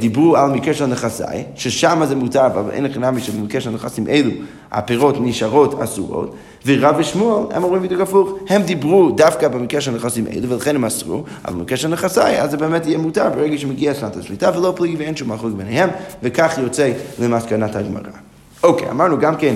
דיברו 0.01 0.37
על 0.37 0.51
מקרה 0.51 0.75
של 0.75 0.87
נכסי, 0.87 1.23
ששם 1.55 2.03
זה 2.05 2.17
מותר, 2.17 2.47
אבל 2.47 2.71
אין 2.71 2.85
לכם 2.85 3.05
נמי 3.05 3.21
שבמקרה 3.21 3.61
של 3.61 3.71
נכסים 3.71 4.09
אלו 4.09 4.31
הפירות 4.73 5.17
נשארות 5.21 5.83
אסורות, 5.83 6.35
ורב 6.67 6.95
ושמואל, 6.99 7.47
הם 7.51 7.65
אומרים 7.65 7.83
בדיוק 7.83 8.01
הפוך, 8.01 8.31
הם 8.49 8.63
דיברו 8.63 9.11
דווקא 9.11 9.49
במקרה 9.49 9.81
של 9.81 9.91
נכסים 9.91 10.27
אלו, 10.27 10.49
ולכן 10.49 10.77
הם 10.77 10.85
אסרו, 10.85 11.25
אבל 11.45 11.55
במקרה 11.55 11.77
של 11.77 11.89
נכסי, 11.89 12.21
אז 12.21 12.51
זה 12.51 12.57
באמת 12.57 12.87
יהיה 12.87 12.99
מותר 12.99 13.31
ברגע 13.31 13.59
שמגיע 13.59 13.95
שנת 13.95 14.17
השליטה, 14.17 14.51
ולא 14.59 14.73
פליגי 14.77 14.97
ואין 14.97 15.17
שום 15.17 15.33
מחלוקת 15.33 15.57
ביניהם, 15.57 15.91
וכך 16.23 16.59
יוצא 16.63 16.93
למסקנת 17.19 17.77
הגמרא. 17.77 18.03
אוקיי, 18.63 18.91
אמרנו 18.91 19.19
גם 19.19 19.37
כן 19.37 19.55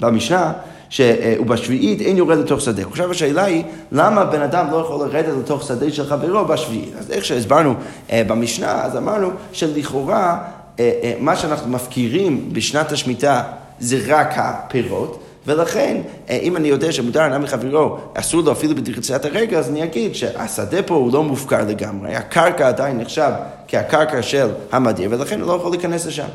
במשנה, 0.00 0.52
שבשביעית 0.90 2.00
אין 2.00 2.16
יורד 2.16 2.38
לתוך 2.38 2.60
שדה. 2.60 2.82
עכשיו 2.82 3.10
השאלה 3.10 3.44
היא, 3.44 3.64
למה 3.92 4.24
בן 4.24 4.42
אדם 4.42 4.66
לא 4.70 4.76
יכול 4.76 5.06
לרדת 5.06 5.34
לתוך 5.38 5.62
שדה 5.62 5.90
של 5.90 6.06
חברו 6.06 6.44
בשביעית? 6.44 6.94
אז 6.98 7.10
איך 7.10 7.24
שהסברנו 7.24 7.74
אה, 8.12 8.22
במשנה, 8.26 8.84
אז 8.84 8.96
אמרנו 8.96 9.30
שלכאורה 9.52 10.38
אה, 10.80 10.90
אה, 11.02 11.14
מה 11.20 11.36
שאנחנו 11.36 11.70
מפקירים 11.70 12.48
בשנת 12.52 12.92
השמיטה 12.92 13.42
זה 13.80 13.98
רק 14.06 14.32
הפירות. 14.36 15.22
ולכן, 15.46 15.96
אם 16.30 16.56
אני 16.56 16.68
יודע 16.68 16.92
שמותר 16.92 17.26
אדם 17.26 17.42
מחברו, 17.42 17.96
אסור 18.14 18.40
לו 18.40 18.52
אפילו 18.52 18.74
בדריצת 18.74 19.24
הרגע, 19.24 19.58
אז 19.58 19.68
אני 19.68 19.84
אגיד 19.84 20.14
שהשדה 20.14 20.82
פה 20.82 20.94
הוא 20.94 21.12
לא 21.12 21.22
מופקר 21.22 21.64
לגמרי, 21.68 22.16
הקרקע 22.16 22.68
עדיין 22.68 22.98
נחשב 22.98 23.30
כהקרקע 23.68 24.22
של 24.22 24.48
המדיר, 24.72 25.10
ולכן 25.12 25.40
הוא 25.40 25.48
לא 25.48 25.52
יכול 25.52 25.70
להיכנס 25.70 26.06
לשם. 26.06 26.26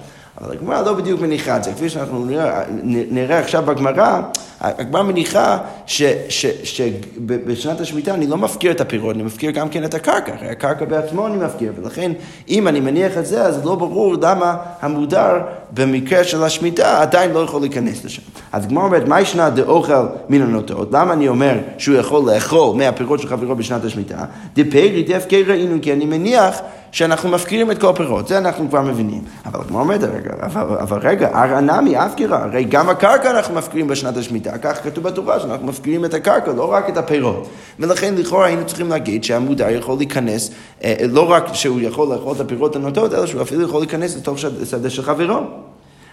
אבל 0.42 0.52
הגמרא 0.52 0.82
לא 0.82 0.94
בדיוק 0.94 1.22
מניחה 1.22 1.58
את 1.58 1.64
זה. 1.64 1.72
כפי 1.74 1.90
שאנחנו 1.90 2.26
נראה, 2.26 2.64
נראה 3.12 3.40
עכשיו 3.40 3.64
בגמרא, 3.64 4.22
הגמרא 4.66 5.04
מניחה 5.04 5.58
שבשנת 5.88 7.82
השמיטה 7.82 8.14
אני 8.14 8.28
לא 8.28 8.38
מפקיר 8.38 8.72
את 8.72 8.82
הפירות, 8.82 9.16
אני 9.16 9.24
מפקיר 9.24 9.52
גם 9.52 9.70
כן 9.70 9.84
את 9.84 9.94
הקרקע. 9.94 10.34
הרי 10.34 10.50
הקרקע 10.50 10.86
בעצמו 10.86 11.28
אני 11.28 11.38
מפקיר, 11.38 11.74
ולכן 11.82 12.12
אם 12.50 12.68
אני 12.68 12.80
מניח 12.80 13.18
את 13.18 13.26
זה, 13.26 13.42
אז 13.42 13.66
לא 13.66 13.76
ברור 13.76 14.16
למה 14.22 14.56
המודר 14.82 15.42
במקרה 15.72 16.24
של 16.24 16.44
השמיטה 16.44 17.02
עדיין 17.02 17.32
לא 17.32 17.40
יכול 17.40 17.62
להיכנס 17.62 18.06
לשם. 18.06 18.22
אז 18.52 18.66
הגמרא 18.66 18.84
אומרת, 18.84 19.08
מה 19.08 19.22
ישנה 19.22 19.50
דאוכל 19.50 20.06
מן 20.30 20.42
הנוטות? 20.42 20.90
למה 20.92 21.14
אני 21.14 21.28
אומר 21.28 21.58
שהוא 21.78 21.98
יכול 21.98 22.34
לאכול 22.34 22.76
מהפירות 22.76 23.20
של 23.20 23.28
חברו 23.28 23.56
בשנת 23.56 23.86
השמיטה? 23.86 24.26
דפרי 24.56 25.04
דפקי 25.08 25.44
ראינו, 25.44 25.78
כי 25.82 25.94
אני 25.94 26.06
מניח 26.06 26.62
שאנחנו 26.92 27.30
מפקירים 27.30 27.72
את 27.72 27.82
כל 27.82 27.90
הפירות, 27.90 28.28
זה 28.28 28.38
אנחנו 28.38 28.70
כבר 28.70 28.82
מבינים. 28.82 29.22
אבל 29.46 29.60
הגמרא 29.62 29.82
אומרת, 29.82 30.04
אבל, 30.42 30.78
אבל 30.80 31.00
רגע, 31.00 31.28
ארענמי 31.28 31.98
אבקירה, 31.98 32.44
הרי 32.44 32.64
גם 32.64 32.90
הקרקע 32.90 33.32
אנחנו 33.32 33.56
מפקירים 33.56 33.88
בשנת 33.88 34.18
השמיטה, 34.18 34.55
כך 34.58 34.84
כתוב 34.84 35.04
בתורה 35.04 35.40
שאנחנו 35.40 35.68
מפקירים 35.68 36.06
את 36.06 36.14
הקרקע, 36.14 36.54
לא 36.54 36.72
רק 36.72 36.90
את 36.90 36.98
הפירות. 36.98 37.50
ולכן 37.80 38.16
לכאורה 38.18 38.46
היינו 38.46 38.66
צריכים 38.66 38.90
להגיד 38.90 39.24
שהמודר 39.24 39.70
יכול 39.70 39.98
להיכנס, 39.98 40.52
אה, 40.84 40.96
לא 41.10 41.32
רק 41.32 41.54
שהוא 41.54 41.82
יכול 41.82 42.14
לאכול 42.14 42.36
את 42.36 42.42
הפירות 42.42 42.76
הנוטות, 42.76 43.14
אלא 43.14 43.26
שהוא 43.26 43.42
אפילו 43.42 43.62
יכול 43.62 43.80
להיכנס 43.82 44.18
לתוך 44.18 44.38
שדה 44.64 44.90
של 44.90 45.02
חברו. 45.02 45.40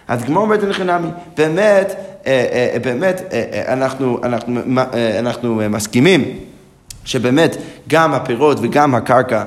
אז 0.07 0.23
גמור 0.23 0.43
אומרת 0.43 0.63
לחינמי, 0.63 1.07
באמת, 1.37 1.95
אה, 2.27 2.45
אה, 2.73 2.79
באמת, 2.79 3.33
אנחנו, 3.67 4.19
אנחנו, 4.23 4.61
אנחנו 5.19 5.61
מסכימים 5.69 6.37
שבאמת 7.05 7.57
גם 7.87 8.13
הפירות 8.13 8.57
וגם 8.61 8.95
הקרקע 8.95 9.43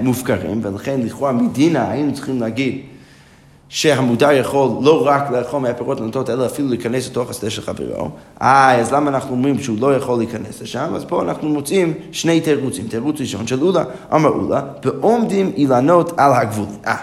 מופקרים, 0.00 0.60
ולכן 0.62 1.00
לכאורה 1.00 1.32
מדינה 1.32 1.90
היינו 1.90 2.14
צריכים 2.14 2.40
להגיד 2.40 2.80
שהמודר 3.72 4.30
יכול 4.32 4.70
לא 4.82 5.06
רק 5.06 5.30
לאכול 5.30 5.60
מהפירות 5.60 6.00
הנוטות, 6.00 6.30
אלא 6.30 6.46
אפילו 6.46 6.68
להיכנס 6.68 7.06
לתוך 7.06 7.30
השדה 7.30 7.50
של 7.50 7.62
חברו. 7.62 8.10
אה, 8.42 8.80
אז 8.80 8.92
למה 8.92 9.10
אנחנו 9.10 9.30
אומרים 9.30 9.58
שהוא 9.58 9.76
לא 9.80 9.94
יכול 9.94 10.18
להיכנס 10.18 10.62
לשם? 10.62 10.94
אז 10.94 11.04
פה 11.04 11.22
אנחנו 11.22 11.48
מוצאים 11.48 11.94
שני 12.12 12.40
תירוצים. 12.40 12.88
תירוץ 12.88 13.20
ראשון 13.20 13.46
של 13.46 13.62
אולה, 13.62 13.84
אמר 14.14 14.28
אולה, 14.28 14.62
ועומדים 14.84 15.52
אילנות 15.56 16.12
על 16.16 16.32
הגבול. 16.32 16.66
אה, 16.86 16.96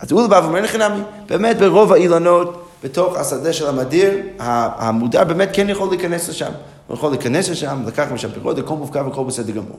אז 0.00 0.12
אולה 0.12 0.28
בא 0.28 0.40
ואומר 0.44 0.60
לכם 0.60 0.78
נמי, 0.78 1.00
באמת 1.28 1.58
ברוב 1.58 1.92
האילנות 1.92 2.64
בתוך 2.84 3.16
השדה 3.16 3.52
של 3.52 3.68
המדיר, 3.68 4.10
המודר 4.38 5.24
באמת 5.24 5.48
כן 5.52 5.68
יכול 5.68 5.88
להיכנס 5.88 6.28
לשם. 6.28 6.50
הוא 6.86 6.96
יכול 6.96 7.10
להיכנס 7.10 7.48
לשם, 7.48 7.82
לקח 7.86 8.06
משם 8.12 8.28
פירות, 8.30 8.58
הכל 8.58 8.74
מופקע 8.74 9.02
והכל 9.02 9.24
בסדר 9.24 9.52
גמור. 9.52 9.78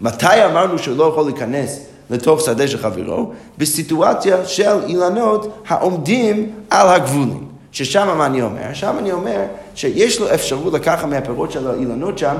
מתי 0.00 0.44
אמרנו 0.50 0.78
שהוא 0.78 0.96
לא 0.96 1.04
יכול 1.04 1.24
להיכנס 1.24 1.80
לתוך 2.12 2.40
שדה 2.40 2.68
של 2.68 2.78
חברו? 2.78 3.32
בסיטואציה 3.58 4.44
של 4.44 4.78
אילנות 4.86 5.58
העומדים 5.68 6.52
על 6.70 6.88
הגבולים. 6.88 7.46
ששם 7.72 8.14
מה 8.18 8.26
אני 8.26 8.42
אומר? 8.42 8.74
שם 8.74 8.96
אני 8.98 9.12
אומר 9.12 9.40
שיש 9.74 10.20
לו 10.20 10.34
אפשרות 10.34 10.72
לקחת 10.72 11.04
מהפירות 11.04 11.52
של 11.52 11.70
האילנות 11.70 12.18
שם, 12.18 12.36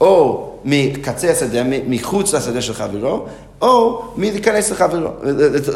או 0.00 0.50
מקצה 0.64 1.30
השדה, 1.30 1.62
מחוץ 1.88 2.34
לשדה 2.34 2.62
של 2.62 2.74
חברו, 2.74 3.26
או 3.62 4.02
מלהיכנס 4.16 4.70
לחברו, 4.70 5.08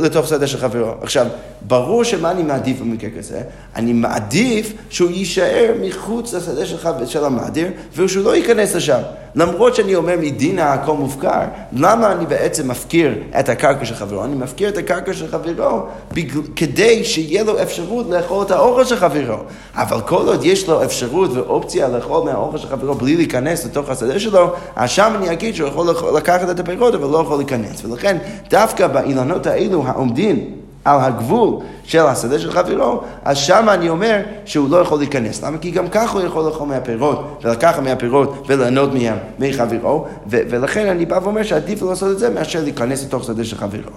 לתוך 0.00 0.28
שדה 0.28 0.46
של 0.46 0.58
חברו. 0.58 0.92
עכשיו, 1.02 1.26
ברור 1.62 2.04
שמה 2.04 2.30
אני 2.30 2.42
מעדיף 2.42 2.80
במקרה 2.80 3.10
כזה? 3.18 3.40
אני 3.76 3.92
מעדיף 3.92 4.72
שהוא 4.90 5.10
יישאר 5.10 5.74
מחוץ 5.82 6.34
לשדה 6.34 6.66
של, 6.66 6.76
של 7.06 7.24
המדיר, 7.24 7.68
ושהוא 7.96 8.24
לא 8.24 8.36
ייכנס 8.36 8.74
לשם. 8.74 9.00
למרות 9.34 9.74
שאני 9.74 9.94
אומר 9.94 10.14
מדינה 10.20 10.72
הכל 10.72 10.92
מופקר, 10.92 11.40
למה 11.72 12.12
אני 12.12 12.26
בעצם 12.26 12.68
מפקיר 12.68 13.14
את 13.40 13.48
הקרקע 13.48 13.84
של 13.84 13.94
חברו? 13.94 14.24
אני 14.24 14.34
מפקיר 14.34 14.68
את 14.68 14.76
הקרקע 14.76 15.12
של 15.12 15.28
חברו 15.28 15.82
בגל... 16.12 16.40
כדי 16.56 17.04
שיהיה 17.04 17.44
לו 17.44 17.62
אפשרות 17.62 18.06
לאכול 18.10 18.46
את 18.46 18.50
האוכל 18.50 18.84
של 18.84 18.96
חברו. 18.96 19.36
אבל 19.74 20.00
כל 20.00 20.28
עוד 20.28 20.44
יש 20.44 20.68
לו 20.68 20.84
אפשרות 20.84 21.30
ואופציה 21.32 21.88
לאכול 21.88 22.24
מהאוכל 22.24 22.58
של 22.58 22.68
חברו 22.68 22.94
בלי 22.94 23.16
להיכנס 23.16 23.64
לתוך 23.64 23.88
השדה 23.90 24.20
שלו, 24.20 24.54
אז 24.76 24.90
שם 24.90 25.12
אני 25.16 25.32
אגיד 25.32 25.54
שהוא 25.54 25.68
יכול 25.68 25.86
לקחת 26.16 26.50
את 26.50 26.60
הפירות 26.60 26.94
אבל 26.94 27.08
לא 27.10 27.18
יכול 27.18 27.36
להיכנס. 27.36 27.67
ולכן 27.84 28.16
דווקא 28.50 28.86
באילנות 28.86 29.46
האלו 29.46 29.84
העומדים 29.86 30.54
על 30.84 31.00
הגבול 31.00 31.56
של 31.84 32.06
השדה 32.06 32.38
של 32.38 32.50
חברו, 32.50 33.00
אז 33.24 33.36
שם 33.36 33.66
אני 33.68 33.88
אומר 33.88 34.20
שהוא 34.44 34.70
לא 34.70 34.76
יכול 34.76 34.98
להיכנס. 34.98 35.42
למה? 35.42 35.58
כי 35.58 35.70
גם 35.70 35.88
ככה 35.88 36.18
הוא 36.18 36.26
יכול 36.26 36.44
לאכול 36.44 36.68
מהפירות, 36.68 37.40
ולקחת 37.44 37.82
מהפירות 37.82 38.46
וליהנות 38.48 38.94
מהם 38.94 39.16
מחברו, 39.38 40.06
ולכן 40.26 40.86
אני 40.86 41.06
בא 41.06 41.18
ואומר 41.22 41.42
שעדיף 41.42 41.82
לעשות 41.82 42.10
את 42.10 42.18
זה 42.18 42.30
מאשר 42.30 42.60
להיכנס 42.62 43.04
לתוך 43.04 43.24
שדה 43.24 43.44
של 43.44 43.56
חברו. 43.56 43.90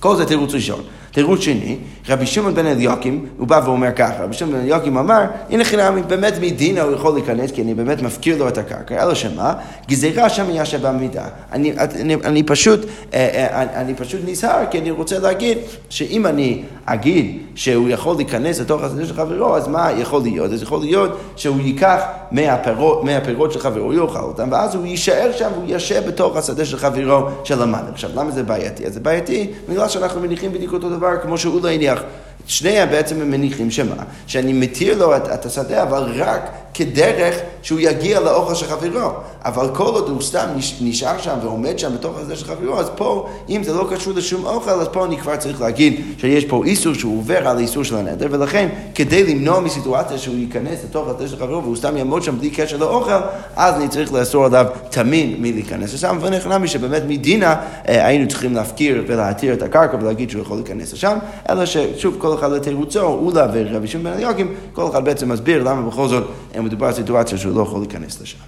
כל 0.00 0.16
זה 0.16 0.26
תירוץ 0.26 0.54
ראשון. 0.54 0.80
תירוץ 1.12 1.40
שני, 1.40 1.76
רבי 2.08 2.26
שמעון 2.26 2.54
בן 2.54 2.66
אליוקים, 2.66 3.26
הוא 3.38 3.48
בא 3.48 3.60
ואומר 3.64 3.88
ככה, 3.96 4.24
רבי 4.24 4.34
שמעון 4.34 4.54
בן 4.54 4.60
אליוקים 4.60 4.96
אמר, 4.96 5.24
הנה 5.50 5.64
חינם, 5.64 5.98
באמת 6.08 6.34
מדינה 6.40 6.82
הוא 6.82 6.92
יכול 6.92 7.14
להיכנס, 7.14 7.50
כי 7.50 7.62
אני 7.62 7.74
באמת 7.74 8.02
מפקיר 8.02 8.38
לו 8.38 8.48
את 8.48 8.58
הקרקע, 8.58 9.02
אלא 9.02 9.14
שמה? 9.14 9.54
גזירה 9.88 10.28
שם 10.28 10.44
ישב 10.50 10.86
במידה. 10.86 11.24
אני, 11.52 11.72
אני, 11.78 12.14
אני 12.14 12.42
פשוט, 12.42 12.80
אה, 13.14 13.28
אה, 13.34 13.80
אני 13.80 13.94
פשוט 13.94 14.20
נזהר, 14.26 14.64
כי 14.70 14.78
אני 14.78 14.90
רוצה 14.90 15.18
להגיד 15.18 15.58
שאם 15.88 16.26
אני 16.26 16.62
אגיד 16.84 17.38
שהוא 17.54 17.88
יכול 17.88 18.16
להיכנס 18.16 18.60
לתוך 18.60 18.82
השדה 18.82 19.06
של 19.06 19.14
חברו, 19.14 19.56
אז 19.56 19.68
מה 19.68 19.92
יכול 19.92 20.22
להיות? 20.22 20.52
אז 20.52 20.62
יכול 20.62 20.80
להיות 20.80 21.18
שהוא 21.36 21.60
ייקח 21.60 22.00
מהפירות, 22.30 23.04
מהפירות 23.04 23.52
של 23.52 23.58
חברו, 23.60 23.84
הוא 23.84 23.94
יאכל 23.94 24.18
אותם, 24.18 24.48
ואז 24.52 24.74
הוא 24.74 24.86
יישאר 24.86 25.30
שם 25.36 25.50
והוא 25.54 25.64
ישב 25.68 26.02
בתוך 26.06 26.36
השדה 26.36 26.64
של 26.64 26.76
חברו 26.76 27.28
של 27.44 27.62
המד. 27.62 27.84
עכשיו, 27.92 28.10
למה 28.14 28.30
זה 28.30 28.42
בעייתי? 28.42 28.86
אז 28.86 28.94
זה 28.94 29.00
בעייתי 29.00 29.50
בגלל 29.68 29.88
שאנחנו 29.88 30.20
מניחים 30.20 30.52
בדיוק 30.52 30.72
אותו 30.72 30.90
דבר 30.90 31.01
כמו 31.22 31.38
שהוא 31.38 31.62
לא 31.62 31.68
הניח. 31.70 32.02
שניהם 32.46 32.90
בעצם 32.90 33.20
הם 33.20 33.30
מניחים 33.30 33.70
שמה? 33.70 33.94
שאני 34.26 34.52
מתיר 34.52 34.98
לו 34.98 35.16
את, 35.16 35.28
את 35.34 35.46
השדה, 35.46 35.82
אבל 35.82 36.12
רק 36.16 36.50
כדרך 36.74 37.36
שהוא 37.62 37.80
יגיע 37.80 38.20
לאוכל 38.20 38.54
של 38.54 38.66
חברו. 38.66 39.10
אבל 39.44 39.68
כל 39.74 39.84
עוד 39.84 40.08
הוא 40.08 40.22
סתם 40.22 40.46
נשאר 40.80 41.18
שם 41.18 41.34
ועומד 41.42 41.78
שם 41.78 41.94
בתוך 41.94 42.18
הזה 42.18 42.36
של 42.36 42.44
חברו, 42.44 42.80
אז 42.80 42.90
פה, 42.96 43.28
אם 43.48 43.62
זה 43.62 43.72
לא 43.72 43.86
קשור 43.90 44.12
לשום 44.12 44.44
אוכל, 44.44 44.70
אז 44.70 44.88
פה 44.92 45.04
אני 45.04 45.16
כבר 45.16 45.36
צריך 45.36 45.60
להגיד 45.60 46.00
שיש 46.18 46.44
פה 46.44 46.64
איסור 46.64 46.94
שהוא 46.94 47.18
עובר 47.18 47.48
על 47.48 47.56
האיסור 47.56 47.84
של 47.84 47.96
הנדר, 47.96 48.26
ולכן 48.30 48.68
כדי 48.94 49.34
למנוע 49.34 49.60
מסיטואציה 49.60 50.18
שהוא 50.18 50.34
ייכנס 50.34 50.78
לתוך 50.84 51.08
הזה 51.08 51.28
של 51.28 51.36
חברו 51.36 51.62
והוא 51.62 51.76
סתם 51.76 51.96
יעמוד 51.96 52.22
שם 52.22 52.38
בלי 52.38 52.50
קשר 52.50 52.76
לאוכל, 52.76 53.20
אז 53.56 53.74
אני 53.74 53.88
צריך 53.88 54.12
לאסור 54.12 54.44
עליו 54.44 54.66
תמיד 54.90 55.36
מלהיכנס 55.38 55.94
לשם, 55.94 56.18
ונכנע 56.20 56.66
שבאמת 56.66 57.02
מדינה 57.08 57.54
אה, 57.88 58.06
היינו 58.06 58.28
צריכים 58.28 58.54
להפקיר 58.54 59.04
ולהתיר 59.06 59.54
את 59.54 59.62
הקרקע 59.62 59.96
ולהגיד 60.00 60.30
שהוא 60.30 60.42
יכול 60.42 60.56
להיכנס 60.56 60.92
לשם, 60.92 61.18
אלא 61.50 61.66
ששוב 61.66 62.14
כל 62.18 62.34
אחד 62.34 62.52
לתירוצו, 62.52 63.02
אולה 63.02 63.46
ורבי 63.52 63.86
שמעון 63.86 64.04
בן 64.04 64.12
אליוקים, 64.12 64.54
כל 64.72 64.86
אחד 64.90 65.04
בעצם 65.04 65.28
מסביר 65.28 65.62
למה 65.62 65.82
בכל 65.82 66.08
זאת 66.08 66.24
מדובר 66.62 66.86
על 66.86 66.92
סיטואציה 66.92 67.38
שהוא 67.38 67.56
לא 67.56 67.62
יכול 67.62 67.80
להיכנס 67.80 68.20
לשם. 68.20 68.38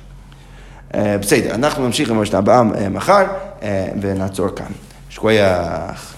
בסדר, 0.95 1.55
אנחנו 1.55 1.87
נמשיך 1.87 2.11
עם 2.11 2.19
המשנה 2.19 2.39
הבאה 2.39 2.63
מחר 2.91 3.25
ונעצור 4.01 4.49
כאן. 4.49 4.67
שכוייח. 5.11 6.14